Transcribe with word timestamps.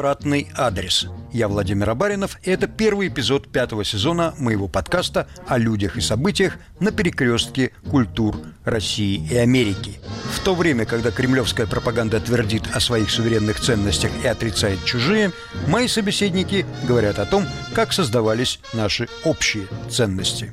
обратный 0.00 0.48
адрес. 0.56 1.08
Я 1.30 1.46
Владимир 1.46 1.90
Абаринов, 1.90 2.38
и 2.42 2.50
это 2.50 2.66
первый 2.66 3.08
эпизод 3.08 3.52
пятого 3.52 3.84
сезона 3.84 4.34
моего 4.38 4.66
подкаста 4.66 5.28
о 5.46 5.58
людях 5.58 5.98
и 5.98 6.00
событиях 6.00 6.54
на 6.80 6.90
перекрестке 6.90 7.72
культур 7.90 8.34
России 8.64 9.22
и 9.30 9.36
Америки. 9.36 10.00
В 10.32 10.40
то 10.40 10.54
время, 10.54 10.86
когда 10.86 11.10
кремлевская 11.10 11.66
пропаганда 11.66 12.18
твердит 12.18 12.62
о 12.72 12.80
своих 12.80 13.10
суверенных 13.10 13.60
ценностях 13.60 14.10
и 14.24 14.26
отрицает 14.26 14.82
чужие, 14.86 15.32
мои 15.66 15.86
собеседники 15.86 16.64
говорят 16.88 17.18
о 17.18 17.26
том, 17.26 17.44
как 17.74 17.92
создавались 17.92 18.58
наши 18.72 19.06
общие 19.24 19.66
ценности. 19.90 20.50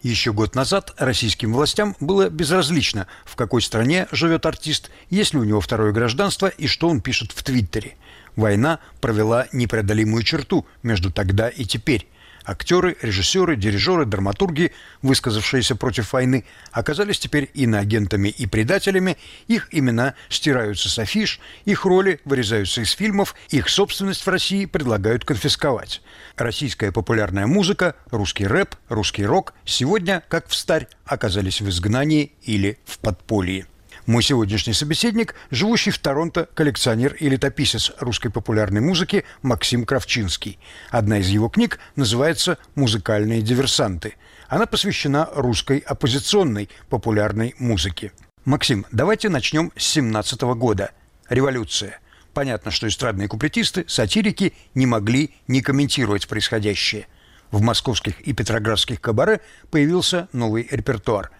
Еще 0.00 0.32
год 0.32 0.54
назад 0.54 0.94
российским 0.96 1.52
властям 1.52 1.96
было 1.98 2.30
безразлично, 2.30 3.08
в 3.24 3.34
какой 3.34 3.60
стране 3.62 4.06
живет 4.12 4.46
артист, 4.46 4.90
есть 5.10 5.34
ли 5.34 5.40
у 5.40 5.44
него 5.44 5.60
второе 5.60 5.92
гражданство 5.92 6.46
и 6.46 6.68
что 6.68 6.88
он 6.88 7.00
пишет 7.00 7.32
в 7.32 7.42
Твиттере. 7.42 7.96
Война 8.36 8.78
провела 9.00 9.48
непреодолимую 9.50 10.22
черту 10.22 10.66
между 10.84 11.10
тогда 11.10 11.48
и 11.48 11.64
теперь. 11.64 12.06
Актеры, 12.48 12.96
режиссеры, 13.02 13.56
дирижеры, 13.56 14.06
драматурги, 14.06 14.72
высказавшиеся 15.02 15.76
против 15.76 16.14
войны, 16.14 16.46
оказались 16.72 17.18
теперь 17.18 17.50
иноагентами 17.52 18.30
и 18.30 18.46
предателями, 18.46 19.18
их 19.48 19.68
имена 19.70 20.14
стираются 20.30 20.88
с 20.88 20.98
афиш, 20.98 21.40
их 21.66 21.84
роли 21.84 22.22
вырезаются 22.24 22.80
из 22.80 22.92
фильмов, 22.92 23.34
их 23.50 23.68
собственность 23.68 24.24
в 24.24 24.30
России 24.30 24.64
предлагают 24.64 25.26
конфисковать. 25.26 26.00
Российская 26.38 26.90
популярная 26.90 27.46
музыка, 27.46 27.96
русский 28.10 28.46
рэп, 28.46 28.76
русский 28.88 29.26
рок 29.26 29.52
сегодня, 29.66 30.22
как 30.30 30.48
в 30.48 30.54
старь, 30.54 30.88
оказались 31.04 31.60
в 31.60 31.68
изгнании 31.68 32.32
или 32.44 32.78
в 32.86 32.98
подполье. 32.98 33.66
Мой 34.08 34.22
сегодняшний 34.22 34.72
собеседник– 34.72 35.34
живущий 35.50 35.90
в 35.90 35.98
Торонто 35.98 36.48
коллекционер 36.54 37.12
и 37.12 37.28
летописец 37.28 37.92
русской 38.00 38.30
популярной 38.30 38.80
музыки 38.80 39.26
Максим 39.42 39.84
Кравчинский. 39.84 40.58
Одна 40.88 41.18
из 41.18 41.28
его 41.28 41.50
книг 41.50 41.78
называется 41.94 42.56
«Музыкальные 42.74 43.42
диверсанты». 43.42 44.14
Она 44.48 44.64
посвящена 44.64 45.28
русской 45.34 45.80
оппозиционной 45.80 46.70
популярной 46.88 47.54
музыке. 47.58 48.12
Максим, 48.46 48.86
давайте 48.92 49.28
начнем 49.28 49.72
с 49.76 49.84
17 49.84 50.40
года. 50.56 50.92
Революция. 51.28 52.00
Понятно, 52.32 52.70
что 52.70 52.88
эстрадные 52.88 53.28
куплетисты, 53.28 53.84
сатирики 53.88 54.54
не 54.74 54.86
могли 54.86 55.34
не 55.48 55.60
комментировать 55.60 56.28
происходящее. 56.28 57.08
В 57.50 57.60
московских 57.60 58.22
и 58.22 58.32
петроградских 58.32 59.02
кабаре 59.02 59.42
появился 59.70 60.28
новый 60.32 60.66
репертуар– 60.70 61.30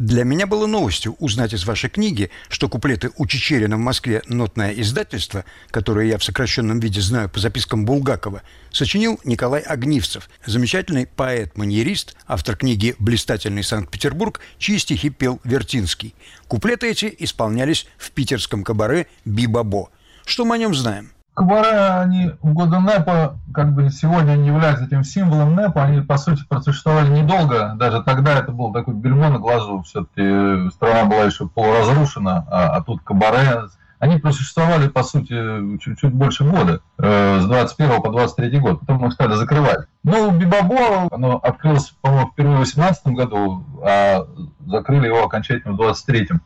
для 0.00 0.24
меня 0.24 0.46
было 0.46 0.66
новостью 0.66 1.14
узнать 1.18 1.52
из 1.52 1.66
вашей 1.66 1.90
книги, 1.90 2.30
что 2.48 2.70
куплеты 2.70 3.10
у 3.18 3.26
Чечерина 3.26 3.76
в 3.76 3.80
Москве 3.80 4.22
«Нотное 4.28 4.72
издательство», 4.72 5.44
которое 5.70 6.08
я 6.08 6.16
в 6.16 6.24
сокращенном 6.24 6.80
виде 6.80 7.02
знаю 7.02 7.28
по 7.28 7.38
запискам 7.38 7.84
Булгакова, 7.84 8.40
сочинил 8.72 9.20
Николай 9.24 9.60
Огнивцев, 9.60 10.30
замечательный 10.46 11.06
поэт-маньерист, 11.06 12.16
автор 12.26 12.56
книги 12.56 12.96
«Блистательный 12.98 13.62
Санкт-Петербург», 13.62 14.40
чьи 14.56 14.78
стихи 14.78 15.10
пел 15.10 15.38
Вертинский. 15.44 16.14
Куплеты 16.48 16.90
эти 16.90 17.14
исполнялись 17.18 17.86
в 17.98 18.12
питерском 18.12 18.64
кабаре 18.64 19.06
«Бибабо». 19.26 19.90
Что 20.24 20.46
мы 20.46 20.54
о 20.54 20.58
нем 20.58 20.74
знаем? 20.74 21.12
Кабаре, 21.34 21.76
они 22.00 22.32
в 22.42 22.52
годы 22.52 22.78
НЭПа, 22.80 23.38
как 23.54 23.72
бы 23.72 23.88
сегодня 23.90 24.36
не 24.36 24.48
являются 24.48 24.84
этим 24.84 25.04
символом 25.04 25.54
НЭПа, 25.54 25.84
они, 25.84 26.02
по 26.02 26.18
сути, 26.18 26.42
просуществовали 26.48 27.08
недолго. 27.08 27.74
Даже 27.76 28.02
тогда 28.02 28.38
это 28.38 28.52
был 28.52 28.72
такой 28.72 28.94
бельмо 28.94 29.30
на 29.30 29.38
глазу. 29.38 29.82
Все-таки 29.82 30.70
страна 30.70 31.04
была 31.04 31.24
еще 31.24 31.48
полуразрушена, 31.48 32.46
а, 32.50 32.76
а 32.76 32.82
тут 32.82 33.02
Кабаре. 33.02 33.68
Они 34.00 34.16
просуществовали, 34.16 34.88
по 34.88 35.02
сути, 35.02 35.78
чуть-чуть 35.78 36.14
больше 36.14 36.44
года, 36.44 36.80
э, 36.98 37.40
с 37.40 37.44
21 37.44 38.00
по 38.00 38.10
23 38.10 38.58
год. 38.58 38.80
Потом 38.80 39.06
их 39.06 39.12
стали 39.12 39.34
закрывать. 39.34 39.86
Ну, 40.04 40.30
Бибабо, 40.30 41.08
оно 41.10 41.36
открылось, 41.36 41.92
по-моему, 42.00 42.30
впервые 42.30 42.56
в 42.56 42.60
18 42.60 43.06
году, 43.08 43.62
а 43.84 44.26
закрыли 44.66 45.06
его 45.06 45.22
окончательно 45.22 45.74
в 45.74 45.76
23 45.76 46.28
-м. 46.32 46.40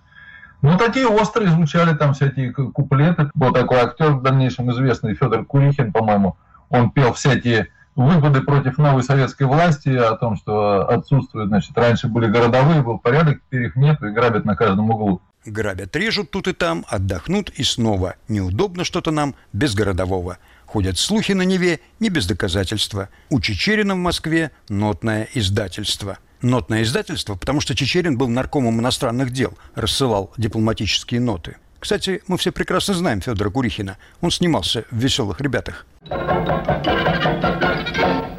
Ну, 0.65 0.79
такие 0.79 1.07
острые 1.07 1.51
звучали 1.51 1.95
там 1.95 2.15
всякие 2.15 2.51
куплеты. 2.51 3.31
Был 3.35 3.53
такой 3.53 3.81
актер 3.81 4.13
в 4.13 4.23
дальнейшем 4.23 4.71
известный, 4.71 5.15
Федор 5.15 5.45
Курихин, 5.45 5.93
по-моему. 5.93 6.39
Он 6.71 6.91
пел 6.91 7.13
всякие 7.13 7.69
выпады 7.95 8.41
против 8.41 8.79
новой 8.79 9.03
советской 9.03 9.43
власти, 9.43 9.91
о 9.91 10.17
том, 10.17 10.37
что 10.37 10.89
отсутствует, 10.89 11.49
значит, 11.49 11.77
раньше 11.77 12.09
были 12.09 12.29
городовые, 12.29 12.81
был 12.81 12.99
порядок, 12.99 13.41
теперь 13.45 13.67
их 13.67 13.77
нет, 13.77 14.03
и 14.03 14.07
грабят 14.07 14.47
на 14.47 14.57
каждом 14.57 14.91
углу. 14.91 15.21
Грабят, 15.45 15.95
режут 15.97 16.31
тут 16.31 16.49
и 16.49 16.55
там, 16.55 16.87
отдохнут 16.89 17.51
и 17.51 17.63
снова. 17.63 18.15
Неудобно 18.29 18.85
что-то 18.85 19.11
нам 19.11 19.35
без 19.53 19.75
городового. 19.75 20.39
Ходят 20.65 20.97
слухи 20.97 21.33
на 21.33 21.43
Неве 21.43 21.81
не 22.01 22.09
без 22.09 22.27
доказательства. 22.27 23.11
У 23.29 23.39
Чечерина 23.39 23.97
в 23.97 23.99
Москве 23.99 24.51
нотное 24.71 25.29
издательство 25.35 26.17
нотное 26.45 26.83
издательство, 26.83 27.35
потому 27.35 27.61
что 27.61 27.75
Чечерин 27.75 28.17
был 28.17 28.29
наркомом 28.29 28.81
иностранных 28.81 29.31
дел, 29.33 29.55
рассылал 29.75 30.33
дипломатические 30.37 31.21
ноты. 31.21 31.57
Кстати, 31.81 32.23
мы 32.29 32.39
все 32.39 32.51
прекрасно 32.53 32.95
знаем 32.95 33.21
Федора 33.21 33.51
Курихина. 33.51 33.99
Он 34.23 34.31
снимался 34.31 34.85
в 34.91 34.97
«Веселых 34.97 35.41
ребятах». 35.41 35.85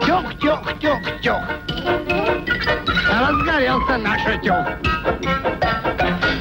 Тёк, 0.06 0.40
тёк, 0.40 0.80
тёк, 0.80 1.00
тёк. 1.22 1.42
Разгорелся 3.08 3.98
наш 3.98 4.22
утёк. 4.26 4.68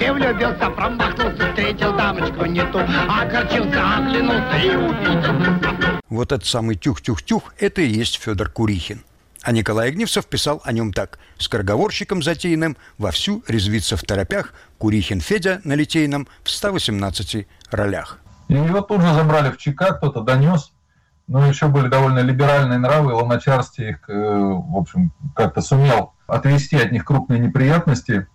И 0.01 0.11
влюбился, 0.11 0.71
промахнулся, 0.71 1.49
встретил 1.51 1.97
дамочку 1.97 2.47
не 2.47 2.65
ту, 2.73 2.79
огорчился, 2.79 3.97
оглянулся 3.97 4.57
и 4.63 4.75
увидел. 4.75 5.35
Вот 6.09 6.33
этот 6.33 6.47
самый 6.47 6.77
тюх-тюх-тюх– 6.77 7.55
это 7.59 7.83
и 7.83 7.89
есть 7.89 8.21
Федор 8.21 8.49
Курихин. 8.49 9.03
А 9.45 9.53
Николай 9.53 9.91
Огневцев 9.91 10.25
писал 10.25 10.63
о 10.65 10.73
нем 10.73 10.91
так. 10.91 11.19
С 11.37 11.49
корговорщиком 11.49 12.23
затейным 12.23 12.79
вовсю 12.97 13.45
резвится 13.47 13.95
в 13.99 14.03
торопях 14.03 14.55
Курихин 14.79 15.21
Федя 15.21 15.61
на 15.65 15.75
Литейном 15.75 16.27
в 16.43 16.49
118 16.49 17.47
ролях. 17.71 18.19
И 18.49 18.55
его 18.55 18.81
тут 18.81 19.03
же 19.03 19.13
забрали 19.13 19.51
в 19.51 19.59
ЧК, 19.59 19.93
кто-то 19.93 20.23
донес. 20.23 20.73
Но 21.27 21.47
еще 21.47 21.69
были 21.69 21.89
довольно 21.89 22.21
либеральные 22.21 22.79
нравы, 22.79 23.13
и 23.13 23.15
Луначарский 23.15 23.91
их, 23.91 24.09
э, 24.09 24.13
в 24.15 24.77
общем, 24.79 25.13
как-то 25.37 25.61
сумел 25.61 26.15
отвести 26.27 26.77
от 26.79 26.91
них 26.91 27.05
крупные 27.05 27.39
неприятности. 27.39 28.27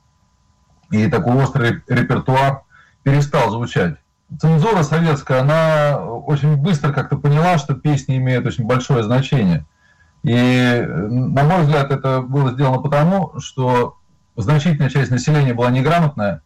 И 0.92 1.08
такой 1.08 1.42
острый 1.42 1.82
репертуар 1.88 2.62
перестал 3.02 3.50
звучать. 3.50 3.96
Цензура 4.40 4.84
советская, 4.84 5.42
она 5.42 6.00
очень 6.04 6.56
быстро 6.56 6.94
как-то 6.94 7.18
поняла, 7.18 7.58
что 7.58 7.74
песни 7.74 8.18
имеют 8.18 8.46
очень 8.46 8.66
большое 8.66 9.02
значение– 9.02 9.66
и, 10.24 10.86
на 10.88 11.44
мой 11.44 11.62
взгляд, 11.62 11.92
это 11.92 12.22
было 12.22 12.52
сделано 12.52 12.82
потому, 12.82 13.40
что 13.40 13.98
значительная 14.36 14.90
часть 14.90 15.12
населения 15.12 15.54
была 15.54 15.72
неграмотная, 15.72 16.42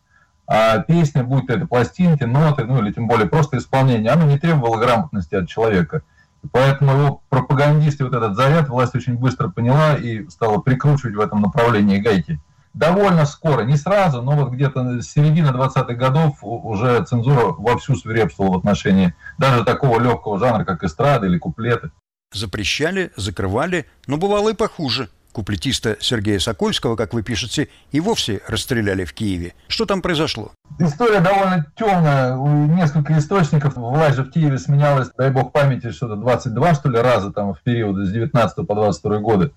а 0.46 0.80
песня, 0.80 1.24
будь 1.24 1.48
то 1.48 1.54
это 1.54 1.66
пластинки, 1.66 2.24
ноты, 2.24 2.66
ну 2.66 2.82
или 2.82 2.92
тем 2.92 3.08
более 3.08 3.28
просто 3.28 3.58
исполнение, 3.58 4.12
она 4.12 4.26
не 4.26 4.38
требовала 4.38 4.78
грамотности 4.78 5.36
от 5.36 5.48
человека. 5.48 6.02
И 6.44 6.48
поэтому 6.48 6.92
его 6.92 7.22
пропагандисты 7.30 8.04
вот 8.04 8.14
этот 8.14 8.36
заряд 8.36 8.68
власть 8.68 8.96
очень 8.96 9.18
быстро 9.18 9.48
поняла 9.50 9.96
и 9.96 10.28
стала 10.30 10.60
прикручивать 10.60 11.16
в 11.16 11.20
этом 11.20 11.42
направлении 11.42 12.00
гайки. 12.00 12.40
Довольно 12.74 13.26
скоро, 13.26 13.62
не 13.62 13.78
сразу, 13.78 14.22
но 14.22 14.32
вот 14.32 14.52
где-то 14.52 15.02
с 15.02 15.08
середины 15.08 15.50
20-х 15.50 15.94
годов 15.94 16.38
уже 16.42 17.04
цензура 17.06 17.54
вовсю 17.58 17.96
свирепствовала 17.96 18.56
в 18.56 18.58
отношении 18.58 19.14
даже 19.38 19.64
такого 19.64 20.00
легкого 20.00 20.40
жанра, 20.40 20.66
как 20.66 20.84
эстрада 20.84 21.28
или 21.28 21.38
куплеты. 21.38 21.92
Запрещали, 22.33 23.12
закрывали, 23.15 23.85
но 24.07 24.18
бывало 24.18 24.50
и 24.50 24.56
похуже. 24.56 25.09
Куплетиста 25.31 25.97
Сергея 26.00 26.38
Сокольского, 26.38 26.95
как 26.95 27.13
вы 27.13 27.24
пишете, 27.24 27.68
и 27.91 28.00
вовсе 28.00 28.41
расстреляли 28.47 29.03
в 29.03 29.13
Киеве. 29.13 29.56
Что 29.68 29.85
там 29.85 30.01
произошло? 30.03 30.51
История 30.80 31.21
довольно 31.21 31.65
темная. 31.75 32.38
У 32.38 32.68
несколько 32.68 33.18
источников 33.18 33.75
власть 33.75 34.15
же 34.15 34.24
в 34.24 34.30
Киеве 34.30 34.59
сменялась, 34.59 35.09
дай 35.18 35.31
бог 35.31 35.51
памяти, 35.51 35.91
что-то 35.91 36.18
22, 36.18 36.75
что 36.75 36.89
ли, 36.89 37.00
раза 37.00 37.31
там 37.31 37.53
в 37.56 37.62
период 37.62 37.97
с 38.06 38.12
19 38.12 38.68
по 38.68 38.75
22 38.75 39.18
годы. 39.18 39.51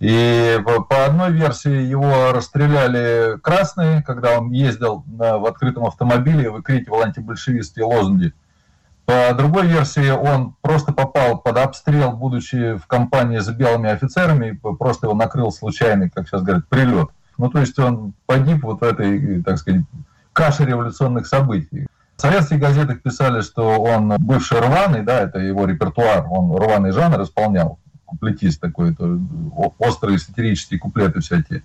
И 0.00 0.58
по 0.88 1.04
одной 1.04 1.30
версии 1.32 1.82
его 1.82 2.32
расстреляли 2.32 3.38
красные, 3.40 4.02
когда 4.02 4.38
он 4.38 4.50
ездил 4.50 5.04
в 5.06 5.46
открытом 5.46 5.86
автомобиле 5.86 6.50
выкрикивал 6.50 7.02
антибольшевистские 7.02 7.84
лозунги. 7.84 8.32
По 9.06 9.34
другой 9.34 9.66
версии, 9.66 10.10
он 10.10 10.54
просто 10.62 10.92
попал 10.92 11.38
под 11.38 11.58
обстрел, 11.58 12.12
будучи 12.12 12.76
в 12.76 12.86
компании 12.86 13.38
с 13.38 13.48
белыми 13.50 13.90
офицерами, 13.90 14.58
просто 14.78 15.06
его 15.06 15.14
накрыл 15.14 15.52
случайный, 15.52 16.08
как 16.08 16.26
сейчас 16.26 16.42
говорят, 16.42 16.66
прилет. 16.68 17.10
Ну, 17.36 17.50
то 17.50 17.60
есть 17.60 17.78
он 17.78 18.14
погиб 18.26 18.62
вот 18.62 18.80
в 18.80 18.84
этой, 18.84 19.42
так 19.42 19.58
сказать, 19.58 19.82
каше 20.32 20.64
революционных 20.64 21.26
событий. 21.26 21.86
В 22.16 22.20
советских 22.20 22.60
газетах 22.60 23.02
писали, 23.02 23.42
что 23.42 23.80
он 23.82 24.14
бывший 24.18 24.60
рваный, 24.60 25.02
да, 25.02 25.20
это 25.20 25.38
его 25.38 25.66
репертуар, 25.66 26.26
он 26.30 26.56
рваный 26.56 26.92
жанр 26.92 27.22
исполнял, 27.22 27.78
куплетист 28.06 28.60
такой, 28.60 28.94
то 28.94 29.18
острые 29.78 30.18
сатирические 30.18 30.78
куплеты 30.80 31.20
всякие. 31.20 31.62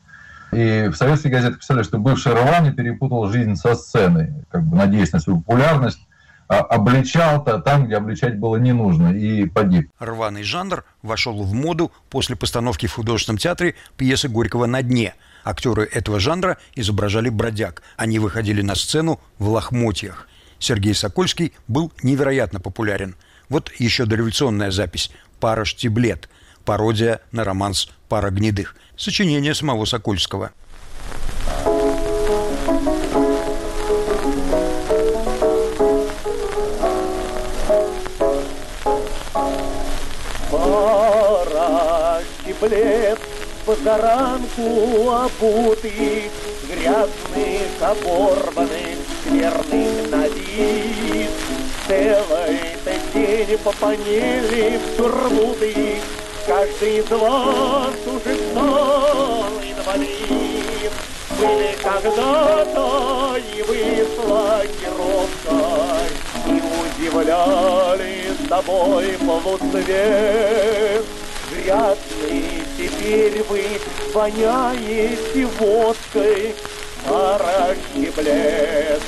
И 0.51 0.89
в 0.91 0.95
советских 0.95 1.29
газетах 1.29 1.59
писали, 1.59 1.83
что 1.83 1.99
бывший 1.99 2.33
Рвани 2.33 2.71
перепутал 2.71 3.27
жизнь 3.27 3.55
со 3.55 3.75
сценой, 3.75 4.33
как 4.49 4.63
бы 4.63 4.75
надеясь 4.75 5.11
на 5.11 5.19
свою 5.19 5.41
популярность, 5.41 5.99
обличал-то 6.49 7.59
там, 7.59 7.85
где 7.85 7.97
обличать 7.97 8.37
было 8.39 8.57
не 8.57 8.73
нужно, 8.73 9.15
и 9.15 9.45
погиб. 9.45 9.89
Рваный 9.99 10.43
жанр 10.43 10.83
вошел 11.03 11.43
в 11.43 11.53
моду 11.53 11.91
после 12.09 12.35
постановки 12.35 12.87
в 12.87 12.93
художественном 12.93 13.37
театре 13.37 13.75
пьесы 13.97 14.27
Горького 14.27 14.65
«На 14.65 14.81
дне». 14.81 15.13
Актеры 15.45 15.83
этого 15.83 16.19
жанра 16.19 16.57
изображали 16.75 17.29
бродяг. 17.29 17.83
Они 17.97 18.19
выходили 18.19 18.61
на 18.61 18.75
сцену 18.75 19.19
в 19.37 19.47
лохмотьях. 19.49 20.27
Сергей 20.57 20.93
Сокольский 20.93 21.53
был 21.67 21.93
невероятно 22.03 22.59
популярен. 22.59 23.15
Вот 23.47 23.71
еще 23.77 24.05
дореволюционная 24.05 24.71
запись 24.71 25.11
«Пара 25.39 25.65
штиблет», 25.65 26.29
пародия 26.65 27.21
на 27.31 27.43
романс 27.43 27.89
«Пара 28.09 28.31
гнедых», 28.31 28.75
сочинение 28.97 29.53
самого 29.53 29.85
Сокольского. 29.85 30.51
Штиблет 42.59 43.19
позаранку 43.65 45.11
обутых, 45.11 46.31
грязных, 46.67 47.81
оборванных, 47.81 48.97
скверных 49.21 50.11
на 50.11 50.27
вид. 50.27 51.29
Целый-то 51.87 52.93
день 53.13 53.57
попонели 53.59 54.77
в 54.77 54.97
турбуты, 54.97 56.01
каждый 56.45 56.97
из 56.97 57.09
вас 57.09 57.95
уже 58.05 58.35
стал 58.35 59.45
инвалид. 59.63 60.91
Были 61.39 61.77
когда-то 61.81 63.37
и 63.37 63.61
вы 63.61 64.05
слакировкой, 64.15 66.09
и 66.45 66.61
удивляли 67.07 68.33
с 68.37 68.49
тобой 68.49 69.17
полуцвет. 69.25 71.05
Грязный 71.51 72.63
теперь 72.77 73.43
вы 73.49 73.63
воняете 74.13 75.47
водкой, 75.59 76.55
пора 77.07 77.73
щеблет. 77.93 79.01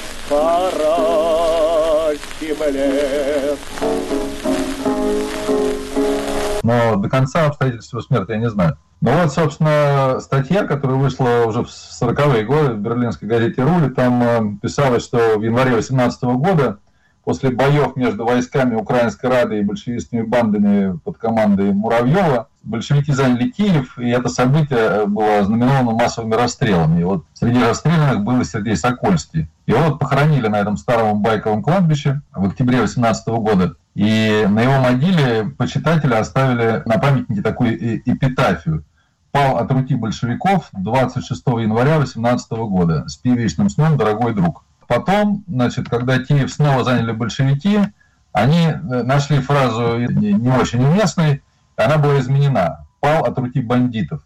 Но 6.64 6.96
до 6.96 7.10
конца 7.10 7.48
обстоятельств 7.48 7.94
его 7.94 8.02
смерти 8.02 8.32
я 8.32 8.38
не 8.38 8.50
знаю. 8.50 8.78
Ну 9.02 9.12
вот, 9.12 9.34
собственно, 9.34 10.20
статья, 10.22 10.64
которая 10.64 10.98
вышла 10.98 11.44
уже 11.48 11.64
в 11.64 11.68
40-е 11.68 12.46
годы 12.46 12.74
в 12.74 12.78
берлинской 12.78 13.28
газете 13.28 13.64
«Рули», 13.64 13.90
там 13.90 14.24
э, 14.24 14.58
писалось, 14.62 15.04
что 15.04 15.38
в 15.38 15.42
январе 15.44 15.72
18 15.76 16.24
года 16.24 16.78
после 17.24 17.52
боев 17.52 17.96
между 17.96 18.26
войсками 18.26 18.76
Украинской 18.76 19.28
Рады 19.28 19.60
и 19.60 19.64
большевистскими 19.64 20.22
бандами 20.22 20.98
под 21.04 21.18
командой 21.18 21.72
Муравьева 21.74 22.48
большевики 22.64 23.12
заняли 23.12 23.50
Киев, 23.50 23.98
и 23.98 24.10
это 24.10 24.30
событие 24.30 25.06
было 25.08 25.44
знаменовано 25.44 25.92
массовыми 25.92 26.36
расстрелами. 26.36 27.02
И 27.02 27.04
вот 27.04 27.26
среди 27.34 27.60
расстрелянных 27.60 28.24
был 28.24 28.42
и 28.42 28.46
Сергей 28.46 28.76
Сокольский. 28.76 29.50
Его 29.66 29.80
вот 29.90 30.00
похоронили 30.00 30.48
на 30.48 30.60
этом 30.60 30.78
старом 30.78 31.22
байковом 31.22 31.64
кладбище 31.64 32.22
в 32.34 32.46
октябре 32.46 32.82
18 32.82 33.28
года. 33.28 33.76
И 33.96 34.46
на 34.50 34.62
его 34.62 34.80
могиле 34.80 35.52
почитатели 35.58 36.14
оставили 36.14 36.82
на 36.86 36.98
памятнике 36.98 37.42
такую 37.42 37.76
эпитафию. 38.10 38.84
Пал 39.32 39.58
от 39.58 39.72
руки 39.72 39.96
большевиков 39.96 40.68
26 40.74 41.42
января 41.60 42.00
18 42.00 42.52
года. 42.52 43.08
Спи 43.08 43.32
вечным 43.32 43.70
сном, 43.70 43.98
дорогой 43.98 44.34
друг. 44.34 44.64
Потом, 44.92 45.46
значит, 45.48 45.88
когда 45.88 46.20
Киев 46.20 46.52
снова 46.52 46.84
заняли 46.84 47.14
большевики, 47.14 47.80
они 48.34 48.66
э, 48.66 49.04
нашли 49.04 49.40
фразу 49.40 49.98
не 50.00 50.52
очень 50.52 50.84
уместной, 50.84 51.44
она 51.78 51.98
была 51.98 52.20
изменена. 52.20 52.88
Пал 53.00 53.24
от 53.24 53.38
руки 53.38 53.62
бандитов. 53.62 54.22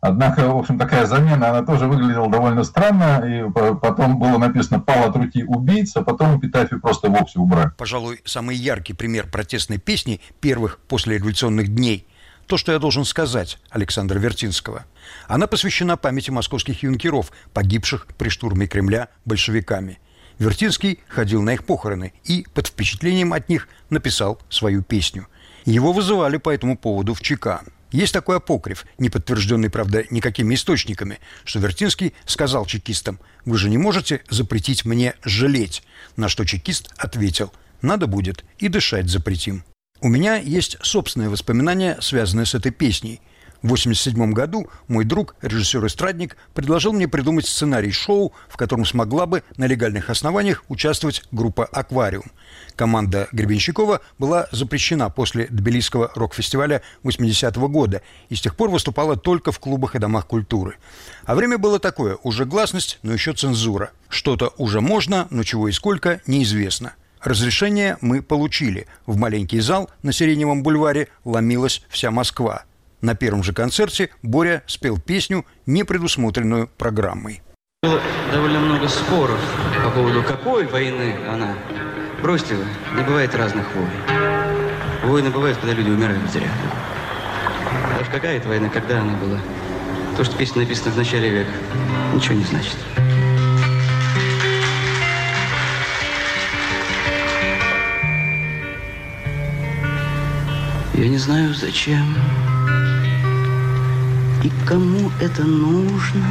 Однако, 0.00 0.48
в 0.48 0.56
общем, 0.56 0.78
такая 0.78 1.04
замена, 1.04 1.50
она 1.50 1.62
тоже 1.62 1.88
выглядела 1.88 2.30
довольно 2.30 2.64
странно, 2.64 3.20
и 3.22 3.50
потом 3.52 4.18
было 4.18 4.38
написано 4.38 4.80
«пал 4.80 5.10
от 5.10 5.14
руки 5.14 5.44
убийц», 5.44 5.94
а 5.94 6.02
потом 6.02 6.38
эпитафию 6.38 6.80
просто 6.80 7.10
вовсе 7.10 7.38
убрали. 7.38 7.70
Пожалуй, 7.76 8.22
самый 8.24 8.56
яркий 8.56 8.94
пример 8.94 9.26
протестной 9.30 9.76
песни 9.76 10.22
первых 10.40 10.78
послереволюционных 10.88 11.68
дней– 11.68 12.08
то, 12.52 12.58
что 12.58 12.72
я 12.72 12.78
должен 12.78 13.06
сказать 13.06 13.58
Александра 13.70 14.18
Вертинского. 14.18 14.84
Она 15.26 15.46
посвящена 15.46 15.96
памяти 15.96 16.30
московских 16.30 16.82
юнкеров, 16.82 17.32
погибших 17.54 18.06
при 18.18 18.28
штурме 18.28 18.66
Кремля 18.66 19.08
большевиками. 19.24 20.00
Вертинский 20.38 20.98
ходил 21.08 21.40
на 21.40 21.54
их 21.54 21.64
похороны 21.64 22.12
и, 22.24 22.44
под 22.52 22.66
впечатлением 22.66 23.32
от 23.32 23.48
них, 23.48 23.68
написал 23.88 24.38
свою 24.50 24.82
песню. 24.82 25.28
Его 25.64 25.94
вызывали 25.94 26.36
по 26.36 26.50
этому 26.50 26.76
поводу 26.76 27.14
в 27.14 27.22
ЧК. 27.22 27.62
Есть 27.90 28.12
такой 28.12 28.36
апокриф, 28.36 28.84
не 28.98 29.08
подтвержденный, 29.08 29.70
правда, 29.70 30.04
никакими 30.10 30.54
источниками, 30.54 31.20
что 31.44 31.58
Вертинский 31.58 32.12
сказал 32.26 32.66
чекистам, 32.66 33.18
«Вы 33.46 33.56
же 33.56 33.70
не 33.70 33.78
можете 33.78 34.20
запретить 34.28 34.84
мне 34.84 35.14
жалеть», 35.24 35.82
на 36.16 36.28
что 36.28 36.44
чекист 36.44 36.92
ответил, 36.98 37.50
«Надо 37.80 38.06
будет 38.06 38.44
и 38.58 38.68
дышать 38.68 39.08
запретим». 39.08 39.64
У 40.02 40.08
меня 40.08 40.36
есть 40.36 40.78
собственные 40.82 41.28
воспоминания, 41.28 41.96
связанные 42.00 42.44
с 42.44 42.54
этой 42.54 42.72
песней– 42.72 43.20
в 43.62 43.66
1987 43.66 44.32
году 44.32 44.68
мой 44.88 45.04
друг, 45.04 45.36
режиссер-эстрадник, 45.40 46.36
предложил 46.52 46.92
мне 46.92 47.06
придумать 47.06 47.46
сценарий 47.46 47.92
шоу, 47.92 48.32
в 48.48 48.56
котором 48.56 48.84
смогла 48.84 49.26
бы 49.26 49.44
на 49.56 49.66
легальных 49.66 50.10
основаниях 50.10 50.64
участвовать 50.68 51.22
группа 51.30 51.64
«Аквариум». 51.66 52.32
Команда 52.74 53.28
Гребенщикова 53.30 54.00
была 54.18 54.48
запрещена 54.50 55.10
после 55.10 55.46
Тбилисского 55.46 56.10
рок-фестиваля 56.16 56.82
80-го 57.04 57.68
года 57.68 58.02
и 58.30 58.34
с 58.34 58.40
тех 58.40 58.56
пор 58.56 58.70
выступала 58.70 59.16
только 59.16 59.52
в 59.52 59.60
клубах 59.60 59.94
и 59.94 60.00
домах 60.00 60.26
культуры. 60.26 60.74
А 61.24 61.36
время 61.36 61.56
было 61.56 61.78
такое– 61.78 62.16
уже 62.24 62.46
гласность, 62.46 62.98
но 63.02 63.12
еще 63.12 63.32
цензура. 63.32 63.92
Что-то 64.08 64.52
уже 64.58 64.80
можно, 64.80 65.28
но 65.30 65.44
чего 65.44 65.68
и 65.68 65.72
сколько– 65.72 66.20
неизвестно. 66.26 66.94
Разрешение 67.22 67.96
мы 68.00 68.22
получили. 68.22 68.86
В 69.06 69.16
маленький 69.16 69.60
зал 69.60 69.90
на 70.02 70.12
Сиреневом 70.12 70.62
бульваре 70.62 71.08
ломилась 71.24 71.82
вся 71.88 72.10
Москва– 72.10 72.64
на 73.02 73.16
первом 73.16 73.42
же 73.42 73.52
концерте 73.52 74.10
Боря 74.22 74.62
спел 74.66 74.96
песню, 74.96 75.44
не 75.66 75.82
предусмотренную 75.82 76.68
программой. 76.78 77.42
Было 77.82 78.00
довольно 78.32 78.60
много 78.60 78.86
споров 78.86 79.40
по 79.84 79.90
поводу 79.90 80.22
какой 80.22 80.66
войны 80.66 81.16
она. 81.28 81.56
Бросьте 82.22 82.54
вы, 82.54 82.64
не 82.96 83.02
бывает 83.02 83.34
разных 83.34 83.66
войн. 83.74 83.90
Войны 85.04 85.30
бывают, 85.30 85.58
когда 85.58 85.74
люди 85.74 85.90
умирают 85.90 86.30
зря. 86.30 86.48
Уж 88.00 88.06
какая 88.06 88.36
это 88.36 88.48
война, 88.48 88.68
когда 88.68 89.00
она 89.00 89.14
была? 89.14 89.40
То, 90.16 90.22
что 90.22 90.38
песня 90.38 90.62
написана 90.62 90.92
в 90.92 90.96
начале 90.96 91.28
века, 91.28 91.50
ничего 92.14 92.36
не 92.36 92.44
значит. 92.44 92.76
Я 100.94 101.08
не 101.08 101.18
знаю, 101.18 101.54
зачем 101.54 102.16
и 104.44 104.50
кому 104.66 105.10
это 105.20 105.44
нужно, 105.44 106.24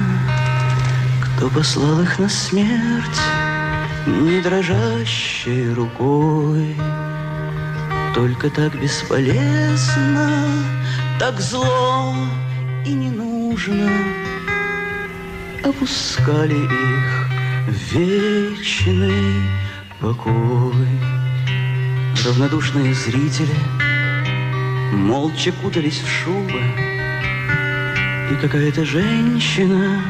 кто 1.22 1.50
послал 1.50 2.02
их 2.02 2.20
на 2.20 2.30
смерть 2.30 3.22
не 4.06 4.42
дрожащей 4.42 5.74
рукой? 5.74 6.76
Только 8.14 8.50
так 8.50 8.80
бесполезно, 8.80 10.46
так 11.20 11.40
зло 11.40 12.14
и 12.86 12.92
не 12.92 13.10
нужно 13.10 13.90
Опускали 15.64 16.56
их 16.56 17.28
в 17.68 17.94
вечный 17.94 19.44
покой. 20.00 20.88
Равнодушные 22.26 22.94
зрители 22.96 23.56
молча 24.92 25.52
кутались 25.52 26.02
в 26.02 26.08
шубы, 26.08 26.62
и 28.32 28.36
какая-то 28.42 28.86
женщина 28.86 30.02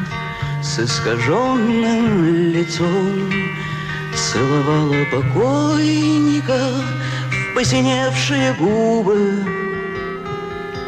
с 0.64 0.80
искаженным 0.80 2.54
лицом 2.54 3.32
Целовала 4.14 5.06
покойника 5.12 6.70
в 7.30 7.56
посиневшие 7.56 8.54
губы 8.54 9.44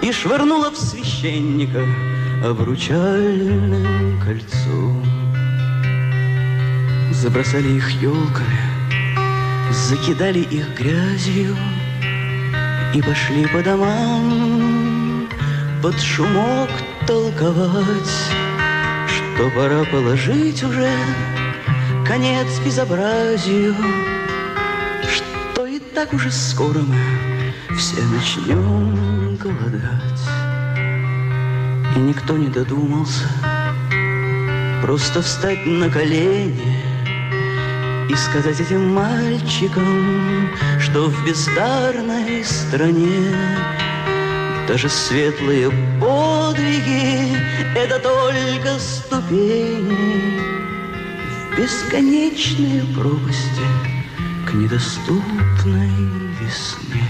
И 0.01 0.11
швырнула 0.11 0.69
в 0.71 0.77
священника 0.77 1.83
обручальным 2.43 4.19
кольцом. 4.21 5.03
Забросали 7.11 7.77
их 7.77 7.89
елками, 8.01 8.59
закидали 9.71 10.39
их 10.39 10.77
грязью 10.77 11.55
И 12.93 13.01
пошли 13.01 13.47
по 13.47 13.63
домам 13.63 15.27
под 15.81 15.99
шумок 15.99 16.69
толковать, 17.07 18.13
что 19.07 19.49
пора 19.49 19.83
положить 19.85 20.63
уже 20.63 20.91
конец 22.05 22.47
безобразию, 22.63 23.75
что 25.11 25.65
и 25.65 25.79
так 25.79 26.13
уже 26.13 26.31
скоро 26.31 26.79
мы 26.79 27.75
все 27.75 27.99
начнем 28.03 29.37
голодать. 29.37 30.23
И 31.95 31.99
никто 31.99 32.37
не 32.37 32.47
додумался 32.47 33.27
просто 34.83 35.23
встать 35.23 35.65
на 35.65 35.89
колени 35.89 36.92
и 38.09 38.15
сказать 38.15 38.59
этим 38.59 38.93
мальчикам, 38.93 40.49
что 40.79 41.09
в 41.09 41.25
бездарной 41.25 42.43
стране 42.43 43.35
даже 44.67 44.89
светлые 44.89 45.69
подвиги— 45.99 47.37
это 47.75 47.99
только 47.99 48.79
ступени 48.79 50.39
в 51.29 51.57
бесконечные 51.57 52.83
пропасти 52.95 53.67
к 54.47 54.53
недоступной 54.53 55.89
весне. 56.39 57.03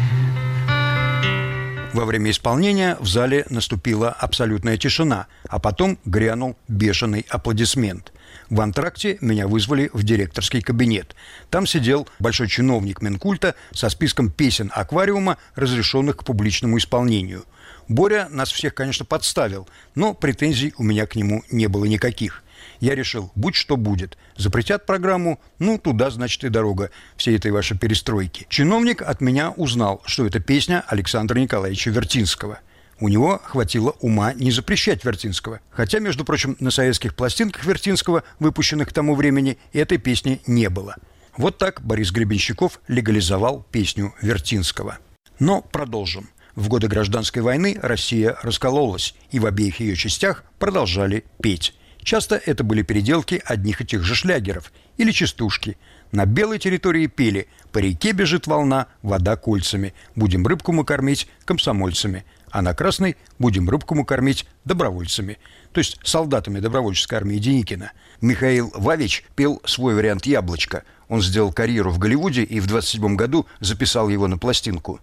Во 1.94 2.06
время 2.06 2.32
исполнения 2.32 2.98
в 3.00 3.08
зале 3.08 3.46
наступила 3.50 4.10
абсолютная 4.10 4.78
тишина, 4.78 5.28
а 5.48 5.60
потом 5.60 6.00
грянул 6.06 6.58
бешеный 6.68 7.24
аплодисмент. 7.30 8.12
В 8.50 8.62
антракте 8.62 9.18
меня 9.22 9.48
вызвали 9.48 9.90
в 9.94 10.04
директорский 10.04 10.62
кабинет. 10.62 11.16
Там 11.50 11.66
сидел 11.66 12.08
большой 12.20 12.48
чиновник 12.48 13.02
Минкульта 13.02 13.56
со 13.72 13.90
списком 13.90 14.30
песен 14.30 14.72
аквариума, 14.74 15.38
разрешенных 15.56 16.18
к 16.18 16.24
публичному 16.24 16.78
исполнению. 16.78 17.46
Боря 17.88 18.28
нас 18.30 18.52
всех, 18.52 18.74
конечно, 18.74 19.06
подставил, 19.06 19.68
но 19.96 20.14
претензий 20.14 20.74
у 20.78 20.84
меня 20.84 21.06
к 21.06 21.16
нему 21.16 21.44
не 21.52 21.68
было 21.68 21.86
никаких. 21.86 22.44
Я 22.80 22.96
решил, 22.96 23.32
будь 23.36 23.56
что 23.56 23.78
будет. 23.78 24.18
Запретят 24.36 24.86
программу, 24.86 25.40
ну, 25.60 25.78
туда, 25.78 26.10
значит, 26.10 26.44
и 26.44 26.50
дорога 26.50 26.92
всей 27.18 27.36
этой 27.38 27.52
вашей 27.52 27.78
перестройки. 27.78 28.46
Чиновник 28.50 29.02
от 29.02 29.22
меня 29.22 29.52
узнал, 29.52 30.02
что 30.06 30.26
это 30.26 30.40
песня 30.40 30.84
Александра 30.88 31.40
Николаевича 31.40 31.92
Вертинского– 31.92 32.60
у 33.04 33.10
него 33.10 33.42
хватило 33.44 33.90
ума 34.00 34.34
не 34.34 34.50
запрещать 34.50 35.04
Вертинского. 35.04 35.60
Хотя, 35.72 36.00
между 36.00 36.24
прочим, 36.24 36.56
на 36.62 36.72
советских 36.72 37.16
пластинках 37.16 37.66
Вертинского, 37.66 38.24
выпущенных 38.40 38.88
к 38.88 38.94
тому 38.94 39.14
времени, 39.16 39.58
этой 39.74 39.98
песни 39.98 40.42
не 40.48 40.70
было. 40.70 40.96
Вот 41.36 41.58
так 41.58 41.82
Борис 41.82 42.12
Гребенщиков 42.12 42.80
легализовал 42.88 43.68
песню 43.72 44.14
Вертинского. 44.22 45.00
Но 45.38 45.62
продолжим. 45.62 46.30
В 46.56 46.70
годы 46.70 46.88
гражданской 46.88 47.42
войны 47.42 47.78
Россия 47.82 48.38
раскололась, 48.42 49.16
и 49.32 49.40
в 49.40 49.46
обеих 49.46 49.82
ее 49.82 49.98
частях 49.98 50.46
продолжали 50.58 51.26
петь. 51.42 51.74
Часто 52.04 52.38
это 52.38 52.64
были 52.64 52.84
переделки 52.84 53.42
одних 53.44 53.82
и 53.82 53.86
тех 53.86 54.04
же 54.04 54.16
шлягеров 54.16 54.72
или 54.96 55.12
частушки. 55.12 55.78
На 56.14 56.26
белой 56.26 56.58
территории 56.58 57.08
пели 57.08 57.48
«По 57.74 57.80
реке 57.80 58.14
бежит 58.14 58.48
волна, 58.48 58.88
вода 59.02 59.36
кольцами, 59.36 59.94
будем 60.16 60.48
рыбку 60.48 60.72
мы 60.72 60.86
кормить 60.86 61.28
комсомольцами», 61.44 62.24
а 62.54 62.62
на 62.62 62.76
красной 62.76 63.18
будем 63.40 63.68
рыбку 63.68 64.06
кормить 64.06 64.46
добровольцами, 64.64 65.40
то 65.72 65.80
есть 65.80 66.00
солдатами 66.04 66.60
добровольческой 66.60 67.16
армии 67.16 67.40
Деникина. 67.40 67.94
Михаил 68.22 68.72
Вавич 68.76 69.26
пел 69.36 69.60
свой 69.66 69.96
вариант 69.96 70.28
«Яблочко». 70.28 70.84
Он 71.10 71.22
сделал 71.22 71.52
карьеру 71.52 71.90
в 71.90 71.98
Голливуде 71.98 72.44
и 72.44 72.60
в 72.60 72.68
27 72.68 73.16
году 73.16 73.48
записал 73.60 74.08
его 74.08 74.28
на 74.28 74.38
пластинку. 74.38 75.00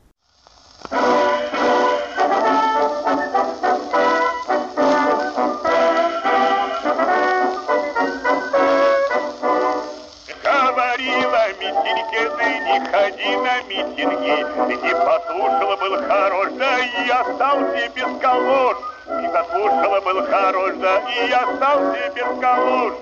Был 20.12 20.26
хорош, 20.26 20.74
да 20.80 20.98
и 21.08 21.30
остался 21.30 22.12
без 22.14 22.40
калош. 22.40 22.94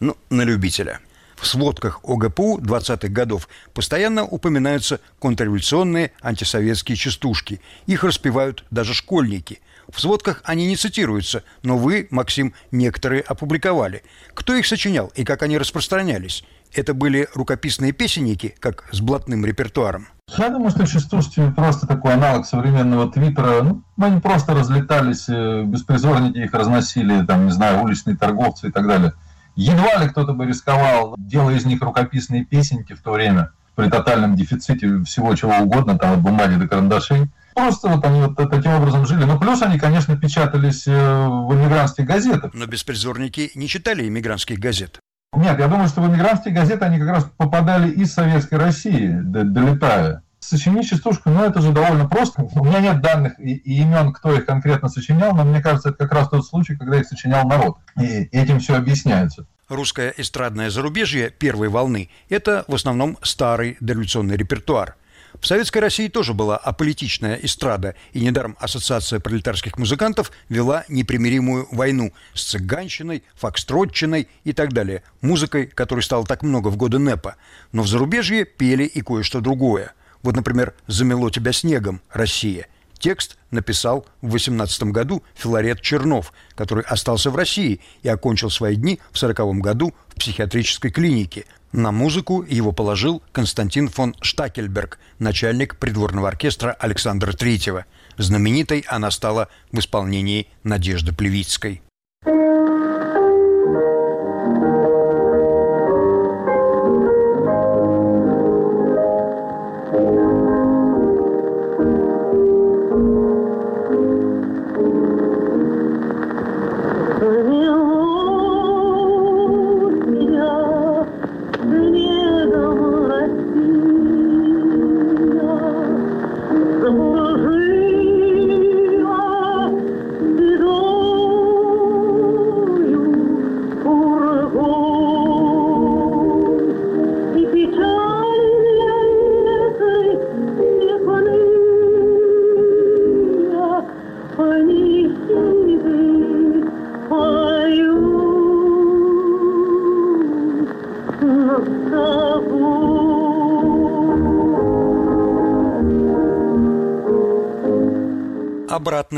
Ну, 0.00 0.16
на 0.30 0.42
любителя. 0.42 1.00
В 1.36 1.46
сводках 1.46 2.00
ОГПУ 2.04 2.60
20-х 2.60 3.08
годов 3.08 3.48
постоянно 3.74 4.24
упоминаются 4.24 5.00
контрреволюционные 5.18 6.12
антисоветские 6.20 6.96
частушки. 6.96 7.60
Их 7.86 8.04
распевают 8.04 8.64
даже 8.70 8.94
школьники– 8.94 9.60
в 9.92 10.00
сводках 10.00 10.40
они 10.44 10.66
не 10.66 10.76
цитируются, 10.76 11.44
но 11.62 11.76
вы, 11.76 12.06
Максим, 12.10 12.54
некоторые 12.70 13.22
опубликовали. 13.22 14.02
Кто 14.34 14.54
их 14.54 14.66
сочинял 14.66 15.12
и 15.14 15.24
как 15.24 15.42
они 15.42 15.58
распространялись? 15.58 16.44
Это 16.74 16.94
были 16.94 17.28
рукописные 17.34 17.92
песенники, 17.92 18.54
как 18.58 18.84
с 18.92 19.00
блатным 19.00 19.44
репертуаром? 19.44 20.08
Я 20.38 20.48
думаю, 20.48 20.70
что 20.70 20.86
частушки 20.86 21.50
просто 21.50 21.86
такой 21.86 22.14
аналог 22.14 22.46
современного 22.46 23.10
твиттера. 23.12 23.62
Ну, 23.62 23.82
они 24.00 24.20
просто 24.20 24.54
разлетались, 24.54 25.28
э, 25.28 25.64
беспризорники 25.64 26.38
их 26.38 26.54
разносили, 26.54 27.24
там, 27.26 27.44
не 27.46 27.52
знаю, 27.52 27.82
уличные 27.82 28.16
торговцы 28.16 28.68
и 28.68 28.70
так 28.70 28.86
далее. 28.86 29.12
Едва 29.54 29.96
ли 29.96 30.08
кто-то 30.08 30.32
бы 30.32 30.46
рисковал, 30.46 31.14
делая 31.18 31.56
из 31.56 31.66
них 31.66 31.82
рукописные 31.82 32.46
песенки 32.46 32.94
в 32.94 33.02
то 33.02 33.12
время, 33.12 33.50
при 33.74 33.90
тотальном 33.90 34.34
дефиците 34.34 35.02
всего 35.04 35.34
чего 35.34 35.52
угодно, 35.58 35.98
там 35.98 36.12
от 36.14 36.20
бумаги 36.20 36.54
до 36.54 36.66
карандашей. 36.66 37.28
Просто 37.54 37.88
вот 37.88 38.02
они 38.06 38.22
вот 38.22 38.36
таким 38.36 38.72
образом 38.72 39.04
жили. 39.04 39.24
Ну, 39.24 39.38
плюс 39.38 39.60
они, 39.60 39.78
конечно, 39.78 40.16
печатались 40.16 40.86
э, 40.86 40.92
в 40.92 41.52
иммигрантских 41.52 42.06
газетах. 42.06 42.54
Но 42.54 42.64
беспризорники 42.64 43.50
не 43.54 43.68
читали 43.68 44.08
иммигрантских 44.08 44.58
газет. 44.58 45.01
Нет, 45.34 45.58
я 45.58 45.68
думаю, 45.68 45.88
что 45.88 46.02
в 46.02 46.08
иммигрантские 46.08 46.54
газеты 46.54 46.84
они 46.84 46.98
как 46.98 47.08
раз 47.08 47.26
попадали 47.36 47.90
из 47.90 48.12
Советской 48.12 48.56
России, 48.56 49.18
долетая. 49.22 50.22
Сочинить 50.40 50.88
частушку, 50.88 51.30
ну, 51.30 51.44
это 51.44 51.60
же 51.60 51.72
довольно 51.72 52.08
просто. 52.08 52.42
У 52.42 52.64
меня 52.64 52.80
нет 52.80 53.00
данных 53.00 53.38
и, 53.38 53.54
и 53.54 53.80
имен, 53.80 54.12
кто 54.12 54.34
их 54.34 54.44
конкретно 54.44 54.88
сочинял, 54.88 55.34
но 55.34 55.44
мне 55.44 55.62
кажется, 55.62 55.90
это 55.90 55.98
как 55.98 56.12
раз 56.12 56.28
тот 56.28 56.44
случай, 56.44 56.76
когда 56.76 56.98
их 56.98 57.06
сочинял 57.06 57.46
народ. 57.46 57.78
И 57.98 58.28
этим 58.32 58.58
все 58.58 58.76
объясняется. 58.76 59.46
Русское 59.68 60.12
эстрадное 60.16 60.68
зарубежье 60.68 61.30
первой 61.30 61.68
волны– 61.68 62.10
это 62.28 62.64
в 62.68 62.74
основном 62.74 63.16
старый 63.22 63.76
дореволюционный 63.80 64.36
репертуар– 64.36 64.96
в 65.40 65.46
Советской 65.46 65.78
России 65.78 66.08
тоже 66.08 66.34
была 66.34 66.56
аполитичная 66.56 67.36
эстрада, 67.42 67.94
и 68.12 68.20
недаром 68.20 68.56
Ассоциация 68.60 69.18
пролетарских 69.18 69.78
музыкантов 69.78 70.30
вела 70.48 70.84
непримиримую 70.88 71.68
войну 71.72 72.12
с 72.34 72.44
цыганщиной, 72.44 73.24
фокстротчиной 73.34 74.28
и 74.44 74.52
так 74.52 74.72
далее, 74.72 75.02
музыкой, 75.20 75.66
которой 75.66 76.00
стало 76.00 76.26
так 76.26 76.42
много 76.42 76.68
в 76.68 76.76
годы 76.76 76.98
НЭПа. 76.98 77.36
Но 77.72 77.82
в 77.82 77.88
зарубежье 77.88 78.44
пели 78.44 78.84
и 78.84 79.00
кое-что 79.00 79.40
другое. 79.40 79.94
Вот, 80.22 80.36
например, 80.36 80.74
«Замело 80.86 81.30
тебя 81.30 81.52
снегом, 81.52 82.00
Россия». 82.12 82.68
Текст 82.98 83.36
написал 83.50 84.06
в 84.20 84.30
18 84.30 84.84
году 84.84 85.24
Филарет 85.34 85.80
Чернов, 85.80 86.32
который 86.54 86.84
остался 86.84 87.30
в 87.30 87.36
России 87.36 87.80
и 88.04 88.08
окончил 88.08 88.48
свои 88.48 88.76
дни 88.76 89.00
в 89.10 89.18
40 89.18 89.58
году 89.58 89.92
в 90.06 90.14
психиатрической 90.20 90.92
клинике, 90.92 91.46
на 91.72 91.92
музыку 91.92 92.42
его 92.42 92.72
положил 92.72 93.22
Константин 93.32 93.88
фон 93.88 94.14
Штакельберг, 94.20 94.98
начальник 95.18 95.76
придворного 95.76 96.28
оркестра 96.28 96.72
Александра 96.72 97.32
Третьего. 97.32 97.86
Знаменитой 98.18 98.84
она 98.88 99.10
стала 99.10 99.48
в 99.72 99.78
исполнении 99.78 100.48
Надежды 100.62 101.12
Плевицкой. 101.12 101.82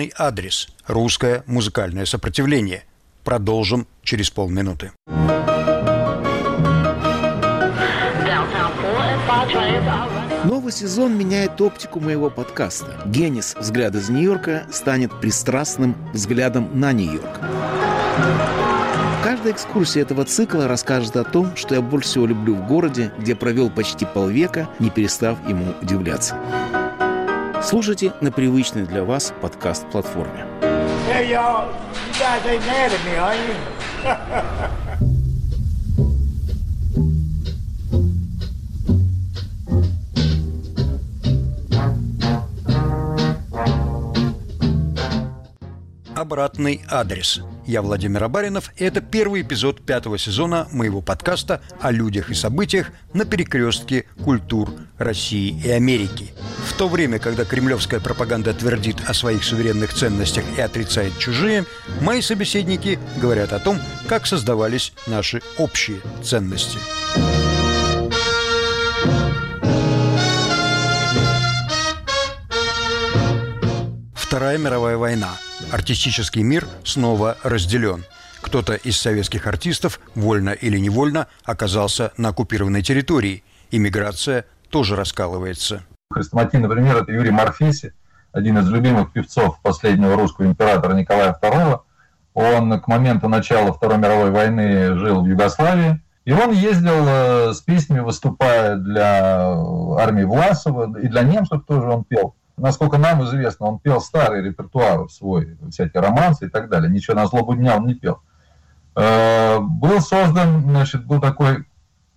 Обратный 0.05 0.13
адрес. 0.17 0.69
Русское 0.87 1.43
музыкальное 1.47 2.05
сопротивление. 2.05 2.85
Продолжим 3.23 3.87
через 4.03 4.31
полминуты. 4.31 4.93
Новый 10.45 10.73
сезон 10.73 11.17
меняет 11.17 11.61
оптику 11.61 12.01
моего 12.01 12.29
подкаста. 12.29 13.01
Генис 13.07 13.57
«Взгляд 13.59 13.95
из 13.95 14.11
Нью-Йорка» 14.11 14.67
станет 14.71 15.19
пристрастным 15.21 15.97
взглядом 16.13 16.69
на 16.79 16.93
Нью-Йорк. 16.93 17.41
Каждая 19.23 19.55
экскурсия 19.55 20.03
этого 20.03 20.27
цикла 20.27 20.69
расскажет 20.69 21.17
о 21.17 21.25
том, 21.25 21.57
что 21.57 21.75
я 21.75 21.81
больше 21.81 22.09
всего 22.09 22.27
люблю 22.27 22.55
в 22.55 22.67
городе, 22.67 23.11
где 23.19 23.35
провел 23.35 23.71
почти 23.71 24.05
полвека, 24.05 24.69
не 24.79 24.91
перестав 24.91 25.39
ему 25.49 25.75
удивляться. 25.81 26.37
Слушайте 27.65 28.13
на 28.21 28.31
привычной 28.31 28.85
для 28.85 29.05
вас 29.05 29.33
подкаст-платформе. 29.41 30.45
Hey, 31.11 31.31
обратный 46.25 46.81
адрес. 46.89 47.43
Я 47.67 47.83
Владимир 47.83 48.25
Абаринов, 48.25 48.73
и 48.77 48.85
это 48.85 49.03
первый 49.03 49.43
эпизод 49.43 49.85
пятого 49.85 50.17
сезона 50.17 50.67
моего 50.73 51.03
подкаста 51.03 51.61
о 51.81 51.91
людях 51.91 52.31
и 52.31 52.35
событиях 52.35 52.93
на 53.13 53.27
перекрестке 53.27 54.07
культур 54.25 54.73
России 54.97 55.61
и 55.63 55.69
Америки. 55.69 56.33
В 56.67 56.73
то 56.79 56.89
время, 56.89 57.19
когда 57.19 57.45
кремлевская 57.45 58.01
пропаганда 58.01 58.55
твердит 58.55 58.97
о 59.07 59.13
своих 59.13 59.45
суверенных 59.45 59.93
ценностях 59.93 60.45
и 60.57 60.63
отрицает 60.63 61.17
чужие, 61.19 61.67
мои 62.01 62.23
собеседники 62.23 62.99
говорят 63.21 63.53
о 63.53 63.59
том, 63.59 63.79
как 64.09 64.27
создавались 64.27 64.95
наши 65.07 65.43
общие 65.59 66.01
ценности. 66.23 66.79
Вторая 74.15 74.57
мировая 74.57 74.97
война– 74.97 75.37
артистический 75.71 76.43
мир 76.43 76.67
снова 76.85 77.37
разделен. 77.43 78.05
Кто-то 78.41 78.75
из 78.75 78.99
советских 79.01 79.47
артистов, 79.47 80.01
вольно 80.15 80.51
или 80.51 80.79
невольно, 80.79 81.29
оказался 81.45 82.13
на 82.17 82.29
оккупированной 82.29 82.83
территории. 82.83 83.43
Иммиграция 83.71 84.45
тоже 84.71 84.97
раскалывается. 84.97 85.83
Хрестоматий, 86.13 86.59
например, 86.59 86.97
это 86.97 87.13
Юрий 87.13 87.31
Марфеси, 87.31 87.95
один 88.33 88.59
из 88.59 88.69
любимых 88.69 89.13
певцов 89.13 89.61
последнего 89.63 90.15
русского 90.17 90.47
императора 90.47 90.95
Николая 90.95 91.37
II. 91.41 91.81
Он 92.35 92.81
к 92.81 92.89
моменту 92.89 93.29
начала 93.29 93.73
Второй 93.73 93.99
мировой 93.99 94.31
войны 94.31 94.95
жил 94.99 95.23
в 95.23 95.27
Югославии, 95.27 96.03
и 96.25 96.33
он 96.33 96.53
ездил 96.53 97.07
э, 97.07 97.53
с 97.55 97.61
песнями, 97.61 98.01
выступая 98.01 98.77
для 98.77 99.57
армии 99.99 100.25
Власова, 100.25 100.99
и 100.99 101.09
для 101.09 101.23
немцев 101.23 101.65
тоже 101.67 101.89
он 101.89 102.05
пел 102.05 102.35
насколько 102.57 102.99
нам 102.99 103.25
известно, 103.25 103.67
он 103.67 103.79
пел 103.79 104.01
старый 104.01 104.43
репертуар 104.43 105.09
свой, 105.11 105.57
всякие 105.71 106.03
романсы 106.03 106.47
и 106.47 106.49
так 106.49 106.69
далее. 106.69 106.91
Ничего 106.91 107.17
на 107.17 107.27
злобу 107.27 107.55
дня 107.55 107.77
он 107.77 107.87
не 107.87 107.95
пел. 107.95 108.21
Э, 108.97 109.59
был 109.61 110.01
создан, 110.01 110.63
значит, 110.63 111.05
был 111.05 111.21
такой 111.21 111.67